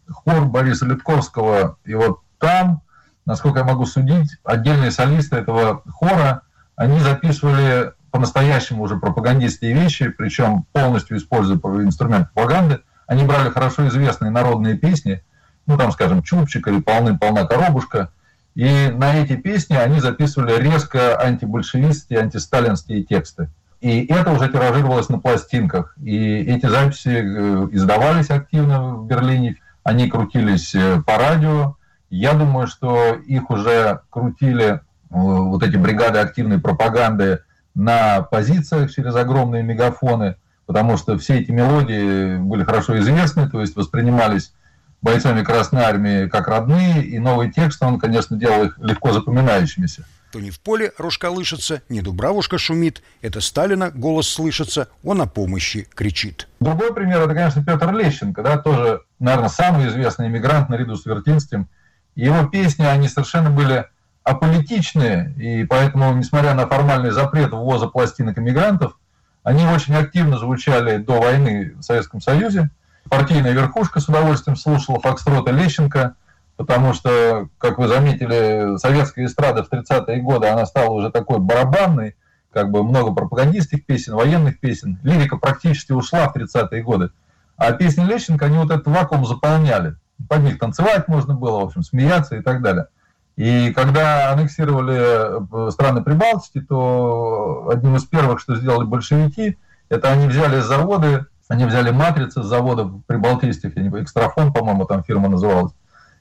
хор 0.09 0.45
Бориса 0.45 0.85
Литковского, 0.85 1.77
и 1.83 1.93
вот 1.95 2.19
там, 2.37 2.81
насколько 3.25 3.59
я 3.59 3.65
могу 3.65 3.85
судить, 3.85 4.37
отдельные 4.43 4.91
солисты 4.91 5.37
этого 5.37 5.81
хора, 5.89 6.43
они 6.75 6.99
записывали 6.99 7.93
по-настоящему 8.11 8.83
уже 8.83 8.97
пропагандистские 8.97 9.73
вещи, 9.73 10.09
причем 10.09 10.65
полностью 10.71 11.17
используя 11.17 11.57
инструмент 11.83 12.31
пропаганды. 12.31 12.81
Они 13.05 13.23
брали 13.23 13.49
хорошо 13.49 13.87
известные 13.87 14.31
народные 14.31 14.77
песни, 14.77 15.23
ну 15.65 15.77
там, 15.77 15.91
скажем, 15.91 16.23
«Чупчик» 16.23 16.67
или 16.67 16.79
«Полны-полна 16.79 17.45
коробушка», 17.45 18.11
и 18.57 18.89
на 18.89 19.13
эти 19.13 19.35
песни 19.35 19.75
они 19.75 19.99
записывали 19.99 20.59
резко 20.59 21.15
антибольшевистские, 21.21 22.21
антисталинские 22.21 23.03
тексты. 23.03 23.49
И 23.81 24.07
это 24.07 24.31
уже 24.31 24.49
тиражировалось 24.49 25.09
на 25.09 25.19
пластинках. 25.19 25.95
И 26.03 26.37
эти 26.37 26.65
записи 26.65 27.07
э, 27.07 27.67
издавались 27.71 28.31
активно 28.31 28.95
в 28.95 29.05
Берлине, 29.05 29.57
они 29.83 30.09
крутились 30.09 30.73
э, 30.73 31.03
по 31.05 31.17
радио. 31.17 31.75
Я 32.09 32.33
думаю, 32.33 32.65
что 32.65 33.13
их 33.13 33.51
уже 33.51 33.99
крутили 34.09 34.65
э, 34.65 34.79
вот 35.11 35.61
эти 35.61 35.75
бригады 35.75 36.17
активной 36.17 36.59
пропаганды 36.59 37.41
на 37.75 38.23
позициях 38.23 38.91
через 38.91 39.15
огромные 39.15 39.61
мегафоны, 39.61 40.35
потому 40.65 40.97
что 40.97 41.15
все 41.19 41.41
эти 41.41 41.51
мелодии 41.51 42.37
были 42.37 42.63
хорошо 42.63 42.97
известны, 42.97 43.47
то 43.47 43.61
есть 43.61 43.75
воспринимались 43.75 44.51
бойцами 45.01 45.43
Красной 45.43 45.83
Армии 45.83 46.27
как 46.27 46.47
родные, 46.47 47.03
и 47.03 47.19
новый 47.19 47.51
текст, 47.51 47.81
он, 47.83 47.99
конечно, 47.99 48.37
делал 48.37 48.65
их 48.65 48.77
легко 48.79 49.11
запоминающимися. 49.11 50.05
То 50.31 50.41
не 50.41 50.51
в 50.51 50.59
поле 50.59 50.91
рожка 50.97 51.29
лышится, 51.29 51.81
не 51.87 52.01
дубравушка 52.01 52.57
шумит, 52.57 53.01
это 53.21 53.39
Сталина 53.39 53.91
голос 53.91 54.27
слышится, 54.27 54.89
он 55.03 55.21
о 55.21 55.25
помощи 55.25 55.87
кричит. 55.95 56.49
Другой 56.59 56.93
пример, 56.93 57.21
это, 57.21 57.33
конечно, 57.33 57.63
Петр 57.63 57.93
Лещенко, 57.93 58.43
да, 58.43 58.57
тоже, 58.57 59.01
наверное, 59.19 59.49
самый 59.49 59.87
известный 59.87 60.27
иммигрант 60.27 60.69
наряду 60.69 60.95
с 60.95 61.05
Вертинским. 61.05 61.69
Его 62.15 62.47
песни, 62.47 62.83
они 62.83 63.07
совершенно 63.07 63.49
были 63.49 63.85
аполитичные, 64.23 65.33
и 65.37 65.63
поэтому, 65.63 66.13
несмотря 66.13 66.53
на 66.53 66.67
формальный 66.67 67.11
запрет 67.11 67.51
ввоза 67.51 67.87
пластинок 67.87 68.37
иммигрантов, 68.37 68.97
они 69.43 69.65
очень 69.65 69.95
активно 69.95 70.37
звучали 70.37 70.97
до 70.97 71.21
войны 71.21 71.75
в 71.77 71.81
Советском 71.83 72.19
Союзе 72.19 72.69
партийная 73.09 73.53
верхушка 73.53 73.99
с 73.99 74.07
удовольствием 74.07 74.55
слушала 74.55 74.99
Фокстрота 74.99 75.51
Лещенко, 75.51 76.15
потому 76.55 76.93
что, 76.93 77.49
как 77.57 77.77
вы 77.77 77.87
заметили, 77.87 78.77
советская 78.77 79.25
эстрада 79.25 79.63
в 79.63 79.71
30-е 79.71 80.21
годы, 80.21 80.47
она 80.47 80.65
стала 80.65 80.91
уже 80.91 81.11
такой 81.11 81.39
барабанной, 81.39 82.15
как 82.51 82.71
бы 82.71 82.83
много 82.83 83.13
пропагандистских 83.13 83.85
песен, 83.85 84.15
военных 84.15 84.59
песен. 84.59 84.99
Лирика 85.03 85.37
практически 85.37 85.91
ушла 85.91 86.27
в 86.29 86.35
30-е 86.35 86.81
годы. 86.83 87.11
А 87.55 87.71
песни 87.73 88.03
Лещенко, 88.03 88.45
они 88.45 88.57
вот 88.57 88.71
этот 88.71 88.87
вакуум 88.87 89.25
заполняли. 89.25 89.95
Под 90.27 90.41
них 90.41 90.59
танцевать 90.59 91.07
можно 91.07 91.35
было, 91.35 91.59
в 91.59 91.65
общем, 91.65 91.83
смеяться 91.83 92.35
и 92.35 92.41
так 92.41 92.61
далее. 92.61 92.87
И 93.35 93.71
когда 93.73 94.31
аннексировали 94.31 95.67
э, 95.67 95.71
страны 95.71 96.03
Прибалтики, 96.03 96.59
то 96.59 97.69
одним 97.71 97.95
из 97.95 98.03
первых, 98.05 98.39
что 98.39 98.55
сделали 98.55 98.85
большевики, 98.85 99.57
это 99.89 100.09
они 100.11 100.27
взяли 100.27 100.59
заводы, 100.59 101.27
они 101.47 101.65
взяли 101.65 101.91
матрицы 101.91 102.43
с 102.43 102.45
завода 102.45 102.91
прибалтийских, 103.07 103.75
я 103.75 103.83
не 103.83 103.89
помню, 103.89 104.03
экстрафон, 104.03 104.53
по-моему, 104.53 104.85
там 104.85 105.03
фирма 105.03 105.29
называлась, 105.29 105.73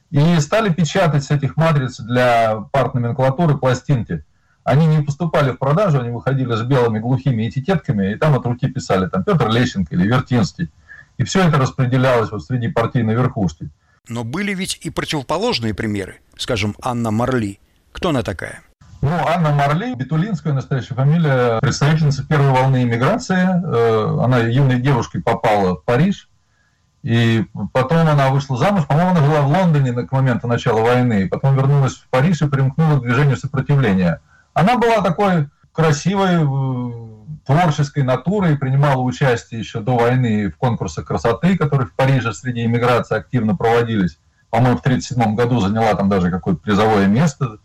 и 0.09 0.39
стали 0.39 0.73
печатать 0.73 1.23
с 1.23 1.31
этих 1.31 1.57
матриц 1.57 1.99
для 1.99 2.61
партноменклатуры 2.71 3.57
пластинки. 3.57 4.23
Они 4.63 4.85
не 4.85 5.01
поступали 5.01 5.51
в 5.51 5.57
продажу, 5.57 5.99
они 5.99 6.09
выходили 6.09 6.53
с 6.53 6.61
белыми 6.61 6.99
глухими 6.99 7.47
этикетками, 7.47 8.11
и 8.11 8.15
там 8.15 8.35
от 8.35 8.45
руки 8.45 8.67
писали 8.67 9.07
там 9.07 9.23
Петр 9.23 9.49
Лещенко 9.49 9.95
или 9.95 10.07
Вертинский. 10.07 10.69
И 11.17 11.23
все 11.23 11.47
это 11.47 11.57
распределялось 11.57 12.31
вот 12.31 12.43
среди 12.43 12.67
партийной 12.67 13.15
верхушки. 13.15 13.69
Но 14.07 14.23
были 14.23 14.53
ведь 14.53 14.79
и 14.81 14.89
противоположные 14.89 15.73
примеры. 15.73 16.19
Скажем, 16.37 16.75
Анна 16.81 17.11
Марли. 17.11 17.59
Кто 17.91 18.09
она 18.09 18.23
такая? 18.23 18.61
Ну, 19.01 19.11
Анна 19.27 19.51
Марли, 19.51 19.93
Бетулинская 19.93 20.53
настоящая 20.53 20.95
фамилия, 20.95 21.59
представительница 21.59 22.25
первой 22.27 22.49
волны 22.49 22.81
иммиграции. 22.81 23.35
Э, 23.35 24.23
она 24.23 24.39
юной 24.39 24.79
девушкой 24.79 25.21
попала 25.21 25.75
в 25.75 25.83
Париж. 25.83 26.29
И 27.03 27.45
потом 27.73 28.07
она 28.07 28.29
вышла 28.29 28.57
замуж. 28.57 28.85
По-моему, 28.87 29.11
она 29.11 29.23
жила 29.23 29.41
в 29.41 29.51
Лондоне 29.51 29.93
к 29.93 30.11
моменту 30.11 30.47
начала 30.47 30.81
войны. 30.81 31.23
И 31.23 31.27
потом 31.27 31.55
вернулась 31.55 31.93
в 31.93 32.07
Париж 32.09 32.41
и 32.41 32.47
примкнула 32.47 32.99
к 32.99 33.03
движению 33.03 33.37
сопротивления. 33.37 34.19
Она 34.53 34.77
была 34.77 35.01
такой 35.01 35.47
красивой, 35.73 36.41
э, 36.41 37.07
творческой 37.45 38.01
натурой, 38.01 38.57
принимала 38.57 39.01
участие 39.01 39.59
еще 39.59 39.79
до 39.79 39.95
войны 39.95 40.49
в 40.49 40.57
конкурсах 40.57 41.05
красоты, 41.05 41.55
которые 41.55 41.87
в 41.87 41.93
Париже 41.93 42.33
среди 42.33 42.65
иммиграции 42.65 43.15
активно 43.15 43.55
проводились. 43.55 44.17
По-моему, 44.49 44.77
в 44.77 44.81
1937 44.81 45.35
году 45.35 45.59
заняла 45.59 45.93
там 45.93 46.09
даже 46.09 46.31
какое-то 46.31 46.61
призовое 46.61 47.05
место 47.05 47.59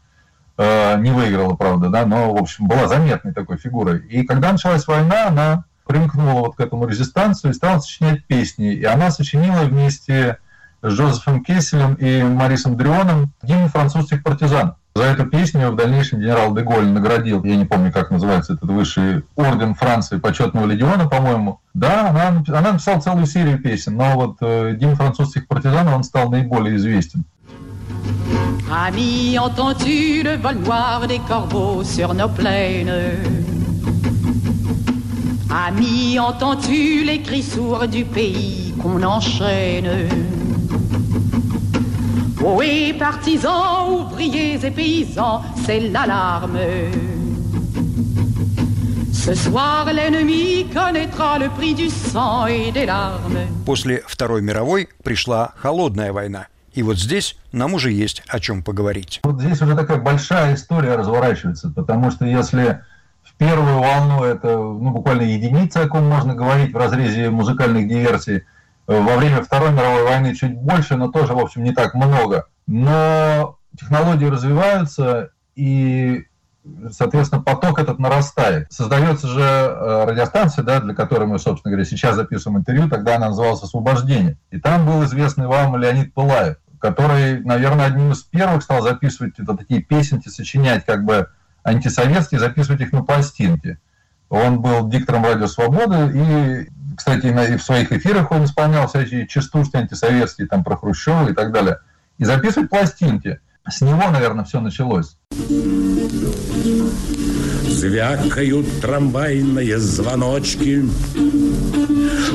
не 0.59 1.11
выиграла, 1.11 1.55
правда, 1.55 1.89
да, 1.89 2.05
но, 2.07 2.33
в 2.35 2.37
общем, 2.37 2.67
была 2.67 2.87
заметной 2.87 3.33
такой 3.33 3.57
фигурой. 3.57 4.01
И 4.07 4.25
когда 4.25 4.53
началась 4.53 4.87
война, 4.87 5.29
она 5.29 5.65
примкнула 5.87 6.41
вот 6.41 6.57
к 6.57 6.61
этому 6.61 6.87
резистанцию 6.87 7.51
и 7.51 7.55
стала 7.55 7.81
сочинять 7.81 8.25
песни. 8.27 8.73
И 8.75 8.85
она 8.85 9.11
сочинила 9.11 9.63
вместе 9.63 10.39
с 10.83 10.93
Джозефом 10.93 11.45
Кесселем 11.45 11.95
и 11.95 12.23
Марисом 12.23 12.77
Дрионом 12.77 13.33
гимн 13.43 13.69
французских 13.69 14.23
партизан. 14.23 14.77
За 14.95 15.05
эту 15.05 15.25
песню 15.25 15.71
в 15.71 15.77
дальнейшем 15.77 16.21
генерал 16.21 16.55
Деголь 16.55 16.87
наградил, 16.87 17.43
я 17.45 17.57
не 17.57 17.65
помню, 17.65 17.91
как 17.91 18.11
называется 18.11 18.55
этот 18.55 18.69
высший 18.69 19.25
орден 19.37 19.75
Франции, 19.75 20.19
почетного 20.19 20.67
легиона, 20.67 21.09
по-моему. 21.09 21.61
Да, 21.73 22.11
она, 22.11 22.45
она 22.49 22.73
написала 22.73 23.01
целую 23.01 23.25
серию 23.25 23.59
песен, 23.59 23.97
но 23.97 24.15
вот 24.17 24.37
э, 24.43 24.75
гимн 24.75 24.97
французских 24.97 25.49
партизан, 25.49 25.89
он 25.89 26.05
стал 26.05 26.31
наиболее 26.31 26.77
известен. 26.77 27.25
Ami, 28.72 29.38
entends-tu 29.40 30.24
le 30.24 30.36
vol 30.38 30.58
noir 30.58 31.08
des 31.08 31.20
corbeaux 31.20 31.84
sur 31.84 32.14
nos 32.14 32.30
plaines 32.30 32.94
Amis, 35.50 36.20
entends-tu 36.20 37.04
les 37.04 37.22
cris 37.22 37.44
sourds 37.44 37.88
du 37.88 38.04
pays 38.06 38.74
qu'on 38.82 39.02
enchaîne 39.04 39.90
Oui, 42.42 42.94
partisans, 42.98 43.90
ouvriers 43.90 44.60
et 44.64 44.72
paysans, 44.72 45.42
c'est 45.66 45.80
l'alarme. 45.80 46.60
Ce 49.14 49.34
soir, 49.34 49.86
l'ennemi 49.92 50.66
connaîtra 50.74 51.40
le 51.40 51.50
prix 51.50 51.74
du 51.74 51.90
sang 51.90 52.46
et 52.46 52.72
des 52.72 52.86
larmes. 52.86 53.40
После 53.66 54.02
Второй 54.08 54.42
мировой 54.42 54.88
пришла 55.04 55.54
холодная 55.58 56.14
война. 56.14 56.48
И 56.73 56.83
вот 56.83 56.99
здесь 56.99 57.37
нам 57.53 57.75
уже 57.75 57.91
есть 57.91 58.23
о 58.29 58.41
чем 58.41 58.63
поговорить. 58.63 59.21
Вот 59.23 59.41
здесь 59.41 59.61
уже 59.61 59.77
такая 59.77 59.99
большая 59.99 60.55
история 60.55 60.97
разворачивается, 60.97 61.71
потому 61.71 62.11
что 62.11 62.25
если 62.25 62.83
в 63.23 63.35
первую 63.35 63.79
волну 63.79 64.25
это 64.25 64.57
ну, 64.57 64.91
буквально 64.91 65.23
единица, 65.23 65.83
о 65.83 65.89
ком 65.89 66.05
можно 66.05 66.35
говорить 66.35 66.73
в 66.73 66.77
разрезе 66.77 67.31
музыкальных 67.31 67.89
диверсий, 67.89 68.45
во 68.87 69.17
время 69.17 69.43
Второй 69.43 69.71
мировой 69.71 70.05
войны 70.05 70.35
чуть 70.35 70.55
больше, 70.55 70.97
но 70.97 71.11
тоже, 71.11 71.35
в 71.35 71.39
общем, 71.39 71.63
не 71.63 71.73
так 71.73 71.95
много. 71.95 72.47
Но 72.67 73.59
технологии 73.79 74.27
развиваются, 74.27 75.31
и 75.55 76.25
соответственно, 76.91 77.43
поток 77.43 77.79
этот 77.79 77.99
нарастает. 77.99 78.73
Создается 78.73 79.27
же 79.27 79.41
э, 79.41 80.05
радиостанция, 80.05 80.65
да, 80.65 80.81
для 80.81 80.95
которой 80.95 81.27
мы, 81.27 81.39
собственно 81.39 81.73
говоря, 81.73 81.89
сейчас 81.89 82.17
записываем 82.17 82.61
интервью, 82.61 82.89
тогда 82.89 83.17
она 83.17 83.29
называлась 83.29 83.63
«Освобождение». 83.63 84.37
И 84.51 84.61
там 84.61 84.87
был 84.87 85.05
известный 85.05 85.47
вам 85.47 85.77
Леонид 85.77 86.15
Пылаев, 86.15 86.57
который, 86.79 87.41
наверное, 87.41 87.87
одним 87.87 88.13
из 88.13 88.23
первых 88.23 88.63
стал 88.63 88.83
записывать 88.83 89.39
это, 89.39 89.57
такие 89.57 89.83
песенки, 89.83 90.29
сочинять 90.29 90.85
как 90.85 91.05
бы 91.05 91.29
антисоветские, 91.65 92.41
записывать 92.41 92.81
их 92.81 92.93
на 92.93 93.03
пластинке. 93.03 93.79
Он 94.29 94.61
был 94.61 94.89
диктором 94.89 95.25
«Радио 95.25 95.47
Свободы» 95.47 96.11
и, 96.15 96.71
кстати, 96.97 97.27
и 97.27 97.57
в 97.57 97.63
своих 97.63 97.93
эфирах 97.93 98.31
он 98.31 98.45
исполнял 98.45 98.89
всякие 98.89 99.27
частушки 99.27 99.77
антисоветские, 99.77 100.47
там, 100.47 100.65
про 100.65 100.77
Хрущева 100.77 101.29
и 101.29 101.35
так 101.35 101.53
далее. 101.53 101.79
И 102.19 102.25
записывать 102.25 102.71
пластинки. 102.71 103.41
С 103.69 103.81
него, 103.81 104.11
наверное, 104.11 104.45
все 104.45 104.61
началось. 104.61 105.17
Звякают 107.69 108.67
трамвайные 108.81 109.79
звоночки, 109.79 110.85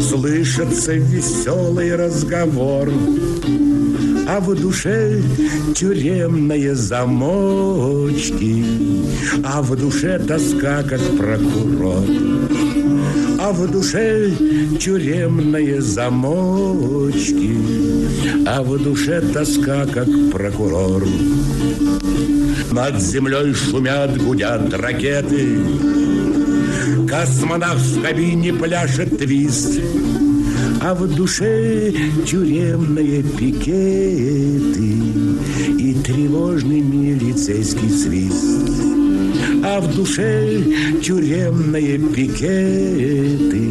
Слышится 0.02 0.94
веселый 0.94 1.96
разговор, 1.96 2.92
А 4.28 4.40
в 4.42 4.54
душе 4.56 5.22
тюремные 5.74 6.76
замочки, 6.76 8.66
А 9.46 9.62
в 9.62 9.76
душе 9.78 10.20
тоска, 10.20 10.84
как 10.84 11.02
прокурор. 11.18 12.04
А 13.40 13.52
в 13.54 13.72
душе 13.72 14.32
тюремные 14.80 15.82
замочки, 15.82 17.58
А 18.46 18.62
в 18.62 18.78
душе 18.84 19.22
тоска, 19.22 19.86
как 19.86 20.08
прокурор. 20.32 21.04
Над 22.72 23.02
землей 23.02 23.54
шумят, 23.54 24.18
гудят 24.18 24.74
ракеты, 24.74 25.60
Космонавт 27.08 27.82
в 27.82 28.02
кабине 28.02 28.54
пляшет 28.54 29.18
твист, 29.18 29.80
А 30.82 30.94
в 30.94 31.08
душе 31.16 31.94
тюремные 32.26 33.24
пикеты 33.24 34.94
И 35.80 35.96
тревожный 36.06 36.82
милицейский 36.82 37.90
свист. 37.90 38.70
А 39.64 39.80
в 39.80 39.96
душе 39.96 40.62
тюремные 41.02 41.98
пикеты 41.98 43.68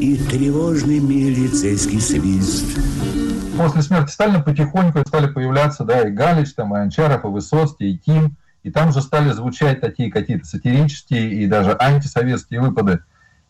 И 0.00 0.18
тревожный 0.30 0.98
милицейский 0.98 2.00
свист 2.00 2.64
после 3.58 3.82
смерти 3.82 4.12
Сталина 4.12 4.40
потихоньку 4.40 5.00
стали 5.06 5.26
появляться, 5.26 5.84
да, 5.84 6.02
и 6.02 6.10
Галич, 6.12 6.54
там, 6.54 6.74
и 6.76 6.78
Анчаров, 6.78 7.24
и 7.24 7.28
Высоцкий, 7.28 7.92
и 7.92 7.96
Ким, 7.98 8.36
и 8.62 8.70
там 8.70 8.92
же 8.92 9.02
стали 9.02 9.32
звучать 9.32 9.80
такие 9.80 10.12
какие-то 10.12 10.46
сатирические 10.46 11.32
и 11.32 11.46
даже 11.46 11.76
антисоветские 11.78 12.60
выпады. 12.60 13.00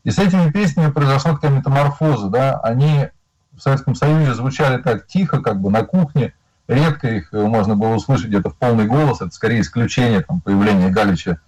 И 0.04 0.10
с 0.10 0.18
этими 0.18 0.50
песнями 0.50 0.90
произошла 0.90 1.34
такая 1.34 1.50
метаморфоза, 1.50 2.28
да, 2.30 2.58
они 2.60 3.08
в 3.52 3.60
Советском 3.60 3.94
Союзе 3.94 4.34
звучали 4.34 4.80
так 4.80 5.06
тихо, 5.06 5.42
как 5.42 5.60
бы 5.60 5.70
на 5.70 5.84
кухне, 5.84 6.32
редко 6.68 7.08
их 7.08 7.32
можно 7.32 7.76
было 7.76 7.94
услышать 7.94 8.28
где-то 8.28 8.50
в 8.50 8.56
полный 8.56 8.86
голос, 8.86 9.20
это 9.20 9.30
скорее 9.30 9.60
исключение 9.60 10.22
там, 10.22 10.40
появления 10.40 10.88
Галича 10.88 11.38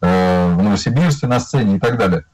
э, 0.00 0.54
в 0.54 0.62
Новосибирске 0.62 1.28
на 1.28 1.38
сцене 1.38 1.76
и 1.76 1.78
так 1.78 1.96
далее. 1.98 2.24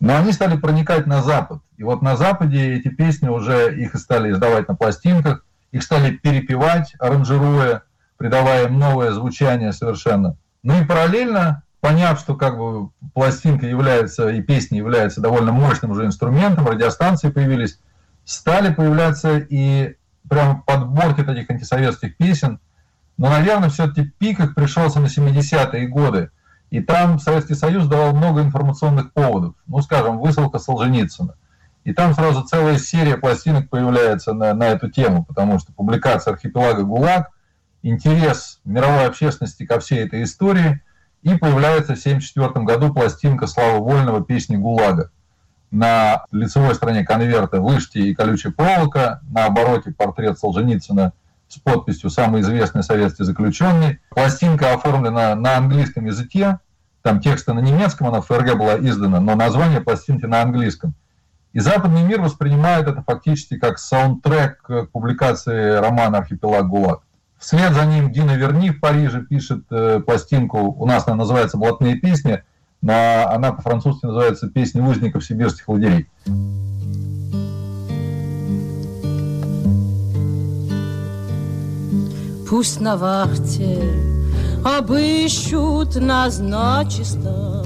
Но 0.00 0.16
они 0.16 0.32
стали 0.32 0.56
проникать 0.56 1.06
на 1.06 1.22
Запад. 1.22 1.60
И 1.76 1.82
вот 1.82 2.02
на 2.02 2.16
Западе 2.16 2.74
эти 2.74 2.88
песни 2.88 3.28
уже 3.28 3.76
их 3.76 3.96
стали 3.96 4.30
издавать 4.30 4.68
на 4.68 4.76
пластинках, 4.76 5.44
их 5.72 5.82
стали 5.82 6.12
перепевать, 6.12 6.94
аранжируя, 6.98 7.82
придавая 8.16 8.66
им 8.66 8.78
новое 8.78 9.12
звучание 9.12 9.72
совершенно. 9.72 10.36
Ну 10.62 10.80
и 10.80 10.84
параллельно, 10.84 11.62
поняв, 11.80 12.18
что 12.18 12.36
как 12.36 12.58
бы 12.58 12.90
пластинка 13.12 13.66
является 13.66 14.28
и 14.28 14.40
песни 14.40 14.76
являются 14.76 15.20
довольно 15.20 15.52
мощным 15.52 15.90
уже 15.92 16.06
инструментом, 16.06 16.66
радиостанции 16.66 17.30
появились, 17.30 17.78
стали 18.24 18.72
появляться 18.72 19.38
и 19.38 19.96
прям 20.28 20.62
подборки 20.62 21.22
таких 21.22 21.50
антисоветских 21.50 22.16
песен. 22.16 22.60
Но, 23.16 23.30
наверное, 23.30 23.68
все-таки 23.68 24.12
пик 24.18 24.38
их 24.40 24.54
пришелся 24.54 25.00
на 25.00 25.06
70-е 25.06 25.88
годы. 25.88 26.30
И 26.70 26.80
там 26.80 27.18
Советский 27.18 27.54
Союз 27.54 27.86
давал 27.86 28.14
много 28.14 28.42
информационных 28.42 29.12
поводов. 29.12 29.54
Ну, 29.66 29.80
скажем, 29.80 30.18
высылка 30.18 30.58
Солженицына. 30.58 31.34
И 31.84 31.94
там 31.94 32.12
сразу 32.14 32.42
целая 32.42 32.78
серия 32.78 33.16
пластинок 33.16 33.70
появляется 33.70 34.34
на, 34.34 34.52
на 34.52 34.64
эту 34.64 34.90
тему, 34.90 35.24
потому 35.24 35.58
что 35.58 35.72
публикация 35.72 36.34
архипелага 36.34 36.82
ГУЛАГ, 36.82 37.30
интерес 37.82 38.60
мировой 38.64 39.06
общественности 39.06 39.64
ко 39.64 39.80
всей 39.80 40.04
этой 40.04 40.24
истории, 40.24 40.82
и 41.22 41.36
появляется 41.36 41.94
в 41.94 41.98
1974 41.98 42.64
году 42.64 42.92
пластинка 42.92 43.46
«Слава 43.46 43.78
Вольного» 43.78 44.22
песни 44.22 44.56
ГУЛАГа. 44.56 45.10
На 45.70 46.24
лицевой 46.30 46.74
стороне 46.74 47.04
конверта 47.04 47.60
вышки 47.60 47.98
и 47.98 48.14
колючая 48.14 48.52
проволока, 48.52 49.20
на 49.30 49.46
обороте 49.46 49.92
портрет 49.92 50.38
Солженицына– 50.38 51.12
с 51.48 51.58
подписью 51.58 52.10
«Самый 52.10 52.42
известный 52.42 52.82
советский 52.82 53.24
заключенный». 53.24 54.00
Пластинка 54.10 54.74
оформлена 54.74 55.34
на 55.34 55.56
английском 55.56 56.06
языке, 56.06 56.58
там 57.02 57.20
тексты 57.20 57.54
на 57.54 57.60
немецком, 57.60 58.08
она 58.08 58.20
в 58.20 58.26
ФРГ 58.26 58.56
была 58.58 58.78
издана, 58.78 59.20
но 59.20 59.34
название 59.34 59.80
пластинки 59.80 60.26
на 60.26 60.42
английском. 60.42 60.94
И 61.52 61.60
западный 61.60 62.02
мир 62.02 62.20
воспринимает 62.20 62.86
это 62.86 63.02
фактически 63.02 63.58
как 63.58 63.78
саундтрек 63.78 64.62
публикации 64.92 65.76
романа 65.78 66.18
«Архипелаг 66.18 66.68
ГУЛАГ». 66.68 67.00
Вслед 67.38 67.72
за 67.72 67.86
ним 67.86 68.12
Дина 68.12 68.32
Верни 68.36 68.70
в 68.70 68.80
Париже 68.80 69.22
пишет 69.22 69.64
э, 69.70 70.00
пластинку, 70.04 70.58
у 70.58 70.86
нас 70.86 71.06
она 71.06 71.16
называется 71.16 71.56
«Блатные 71.56 71.96
песни», 71.96 72.42
но 72.82 73.28
она 73.28 73.52
по-французски 73.52 74.06
называется 74.06 74.48
«Песни 74.48 74.80
узников 74.80 75.24
сибирских 75.24 75.68
лагерей». 75.68 76.08
Пусть 82.48 82.80
на 82.80 82.96
вахте 82.96 83.78
обыщут 84.64 85.96
нас 85.96 86.38
начисто. 86.38 87.62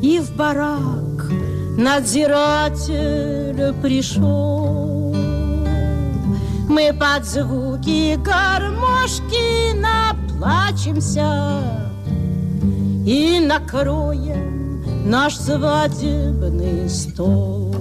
И 0.00 0.18
в 0.18 0.34
барак 0.34 1.30
надзиратель 1.76 3.74
пришел. 3.82 5.14
Мы 6.70 6.94
под 6.98 7.26
звуки 7.26 8.16
гармошки 8.16 9.74
наплачемся 9.74 11.60
И 13.04 13.40
накроем 13.40 14.82
наш 15.04 15.36
свадебный 15.36 16.88
стол. 16.88 17.74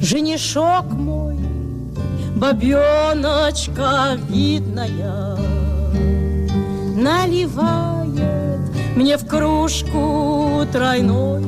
Женишок 0.00 0.92
мой 0.92 1.27
бабеночка 2.38 4.16
видная 4.28 5.36
Наливает 6.96 8.60
мне 8.96 9.16
в 9.16 9.26
кружку 9.26 10.64
тройной. 10.72 11.44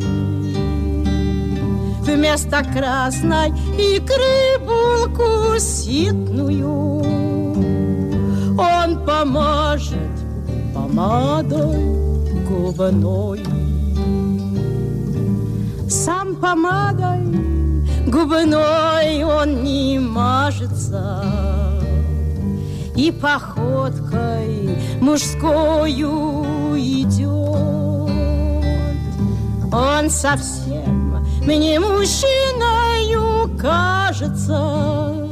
Вместо 2.02 2.64
красной 2.64 3.50
икры 3.78 4.58
булку 4.60 5.58
ситную 5.58 7.02
Он 8.58 9.04
поможет 9.04 9.96
помадой 10.74 11.78
губной. 12.48 13.40
Сам 15.88 16.36
помадой 16.36 17.59
Губной 18.10 19.22
он 19.22 19.62
не 19.62 20.00
мажется. 20.00 21.24
И 22.96 23.12
походкой 23.12 24.76
мужскою 25.00 26.76
идет 26.76 27.30
Он 29.72 30.10
совсем 30.10 31.24
мне 31.42 31.78
мужчиною 31.78 33.56
кажется. 33.56 35.30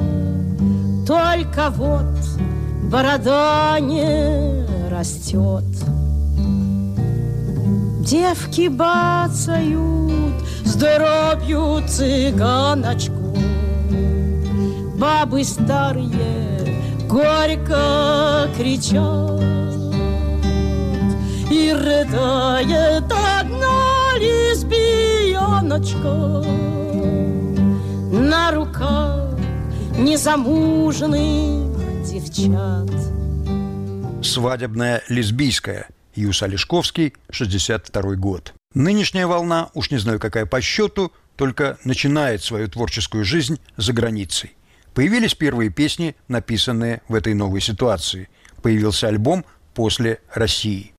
Только 1.06 1.70
вот 1.70 2.04
борода 2.90 3.78
не 3.80 4.64
растет 4.88 5.64
Девки 8.00 8.68
бацают 8.68 10.17
здоровью 10.78 11.82
цыганочку 11.88 13.36
Бабы 14.96 15.42
старые 15.42 16.84
горько 17.08 18.48
кричат 18.56 19.42
И 21.50 21.72
рыдает 21.72 23.04
одна 23.04 24.14
лесбияночка 24.18 26.44
На 28.12 28.52
руках 28.52 29.36
незамужных 29.98 31.76
девчат 32.08 32.88
Свадебная 34.24 35.02
лесбийская. 35.08 35.88
Юс 36.14 36.42
Олешковский, 36.42 37.14
62 37.30 38.14
год. 38.16 38.52
Нынешняя 38.74 39.26
волна, 39.26 39.70
уж 39.72 39.90
не 39.90 39.96
знаю 39.96 40.20
какая 40.20 40.44
по 40.44 40.60
счету, 40.60 41.10
только 41.36 41.78
начинает 41.84 42.42
свою 42.42 42.68
творческую 42.68 43.24
жизнь 43.24 43.58
за 43.76 43.94
границей. 43.94 44.56
Появились 44.92 45.34
первые 45.34 45.70
песни, 45.70 46.16
написанные 46.28 47.00
в 47.08 47.14
этой 47.14 47.32
новой 47.32 47.60
ситуации. 47.62 48.28
Появился 48.62 49.08
альбом 49.08 49.46
«После 49.72 50.20
России». 50.34 50.92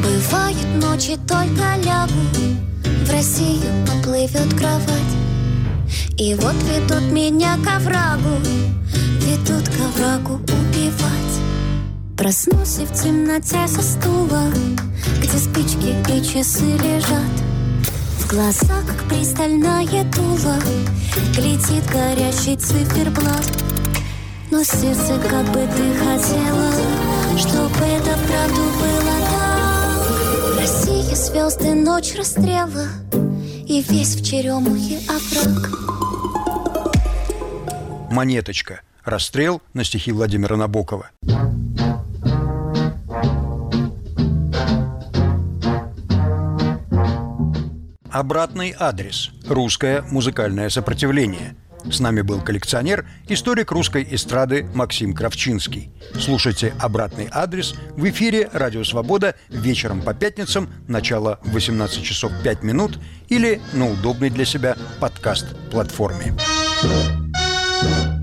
Бывают 0.00 0.66
ночи 0.80 1.18
только 1.28 1.76
лягу 1.84 2.22
В 3.04 3.10
Россию 3.10 3.86
поплывет 3.86 4.54
кровать 4.54 5.14
И 6.16 6.34
вот 6.36 6.54
ведут 6.62 7.12
меня 7.12 7.56
к 7.56 7.66
оврагу 7.76 8.38
Ведут 9.26 9.68
к 9.68 9.80
оврагу 9.80 10.34
убивать 10.34 11.33
Проснусь 12.16 12.78
и 12.78 12.86
в 12.86 12.92
темноте 12.92 13.66
со 13.66 13.82
стула 13.82 14.48
Где 15.18 15.36
спички 15.36 15.96
и 16.12 16.22
часы 16.22 16.76
лежат 16.76 17.34
В 18.18 18.30
глаза, 18.30 18.82
как 18.86 19.08
пристальное 19.08 20.04
дуло 20.04 20.56
Глядит 21.34 21.84
горящий 21.90 22.56
циферблат 22.56 23.50
Но 24.52 24.62
сердце, 24.62 25.18
как 25.28 25.44
бы 25.46 25.68
ты 25.76 25.94
хотела 25.98 26.70
Чтобы 27.36 27.84
это 27.84 28.16
правду 28.28 28.62
было 28.78 29.14
так 29.30 30.60
Россия, 30.60 31.16
звезды, 31.16 31.74
ночь 31.74 32.14
расстрела 32.16 32.86
И 33.66 33.84
весь 33.88 34.14
в 34.14 34.24
черемухе 34.24 35.00
овраг 35.08 35.70
«Монеточка». 38.10 38.82
Расстрел 39.04 39.60
на 39.74 39.82
стихи 39.84 40.12
Владимира 40.12 40.56
Набокова. 40.56 41.10
Обратный 48.14 48.72
адрес. 48.78 49.32
Русское 49.48 50.02
музыкальное 50.02 50.68
сопротивление. 50.68 51.56
С 51.90 51.98
нами 51.98 52.20
был 52.20 52.40
коллекционер, 52.40 53.08
историк 53.26 53.72
русской 53.72 54.06
эстрады 54.08 54.70
Максим 54.72 55.14
Кравчинский. 55.14 55.90
Слушайте 56.20 56.74
«Обратный 56.78 57.28
адрес» 57.28 57.74
в 57.96 58.08
эфире 58.08 58.48
«Радио 58.52 58.84
Свобода» 58.84 59.34
вечером 59.48 60.00
по 60.00 60.14
пятницам, 60.14 60.72
начало 60.86 61.40
в 61.42 61.54
18 61.54 62.04
часов 62.04 62.30
5 62.44 62.62
минут 62.62 63.00
или 63.28 63.60
на 63.72 63.90
удобной 63.90 64.30
для 64.30 64.44
себя 64.44 64.76
подкаст-платформе. 65.00 66.36
thank 67.82 68.04
you 68.06 68.13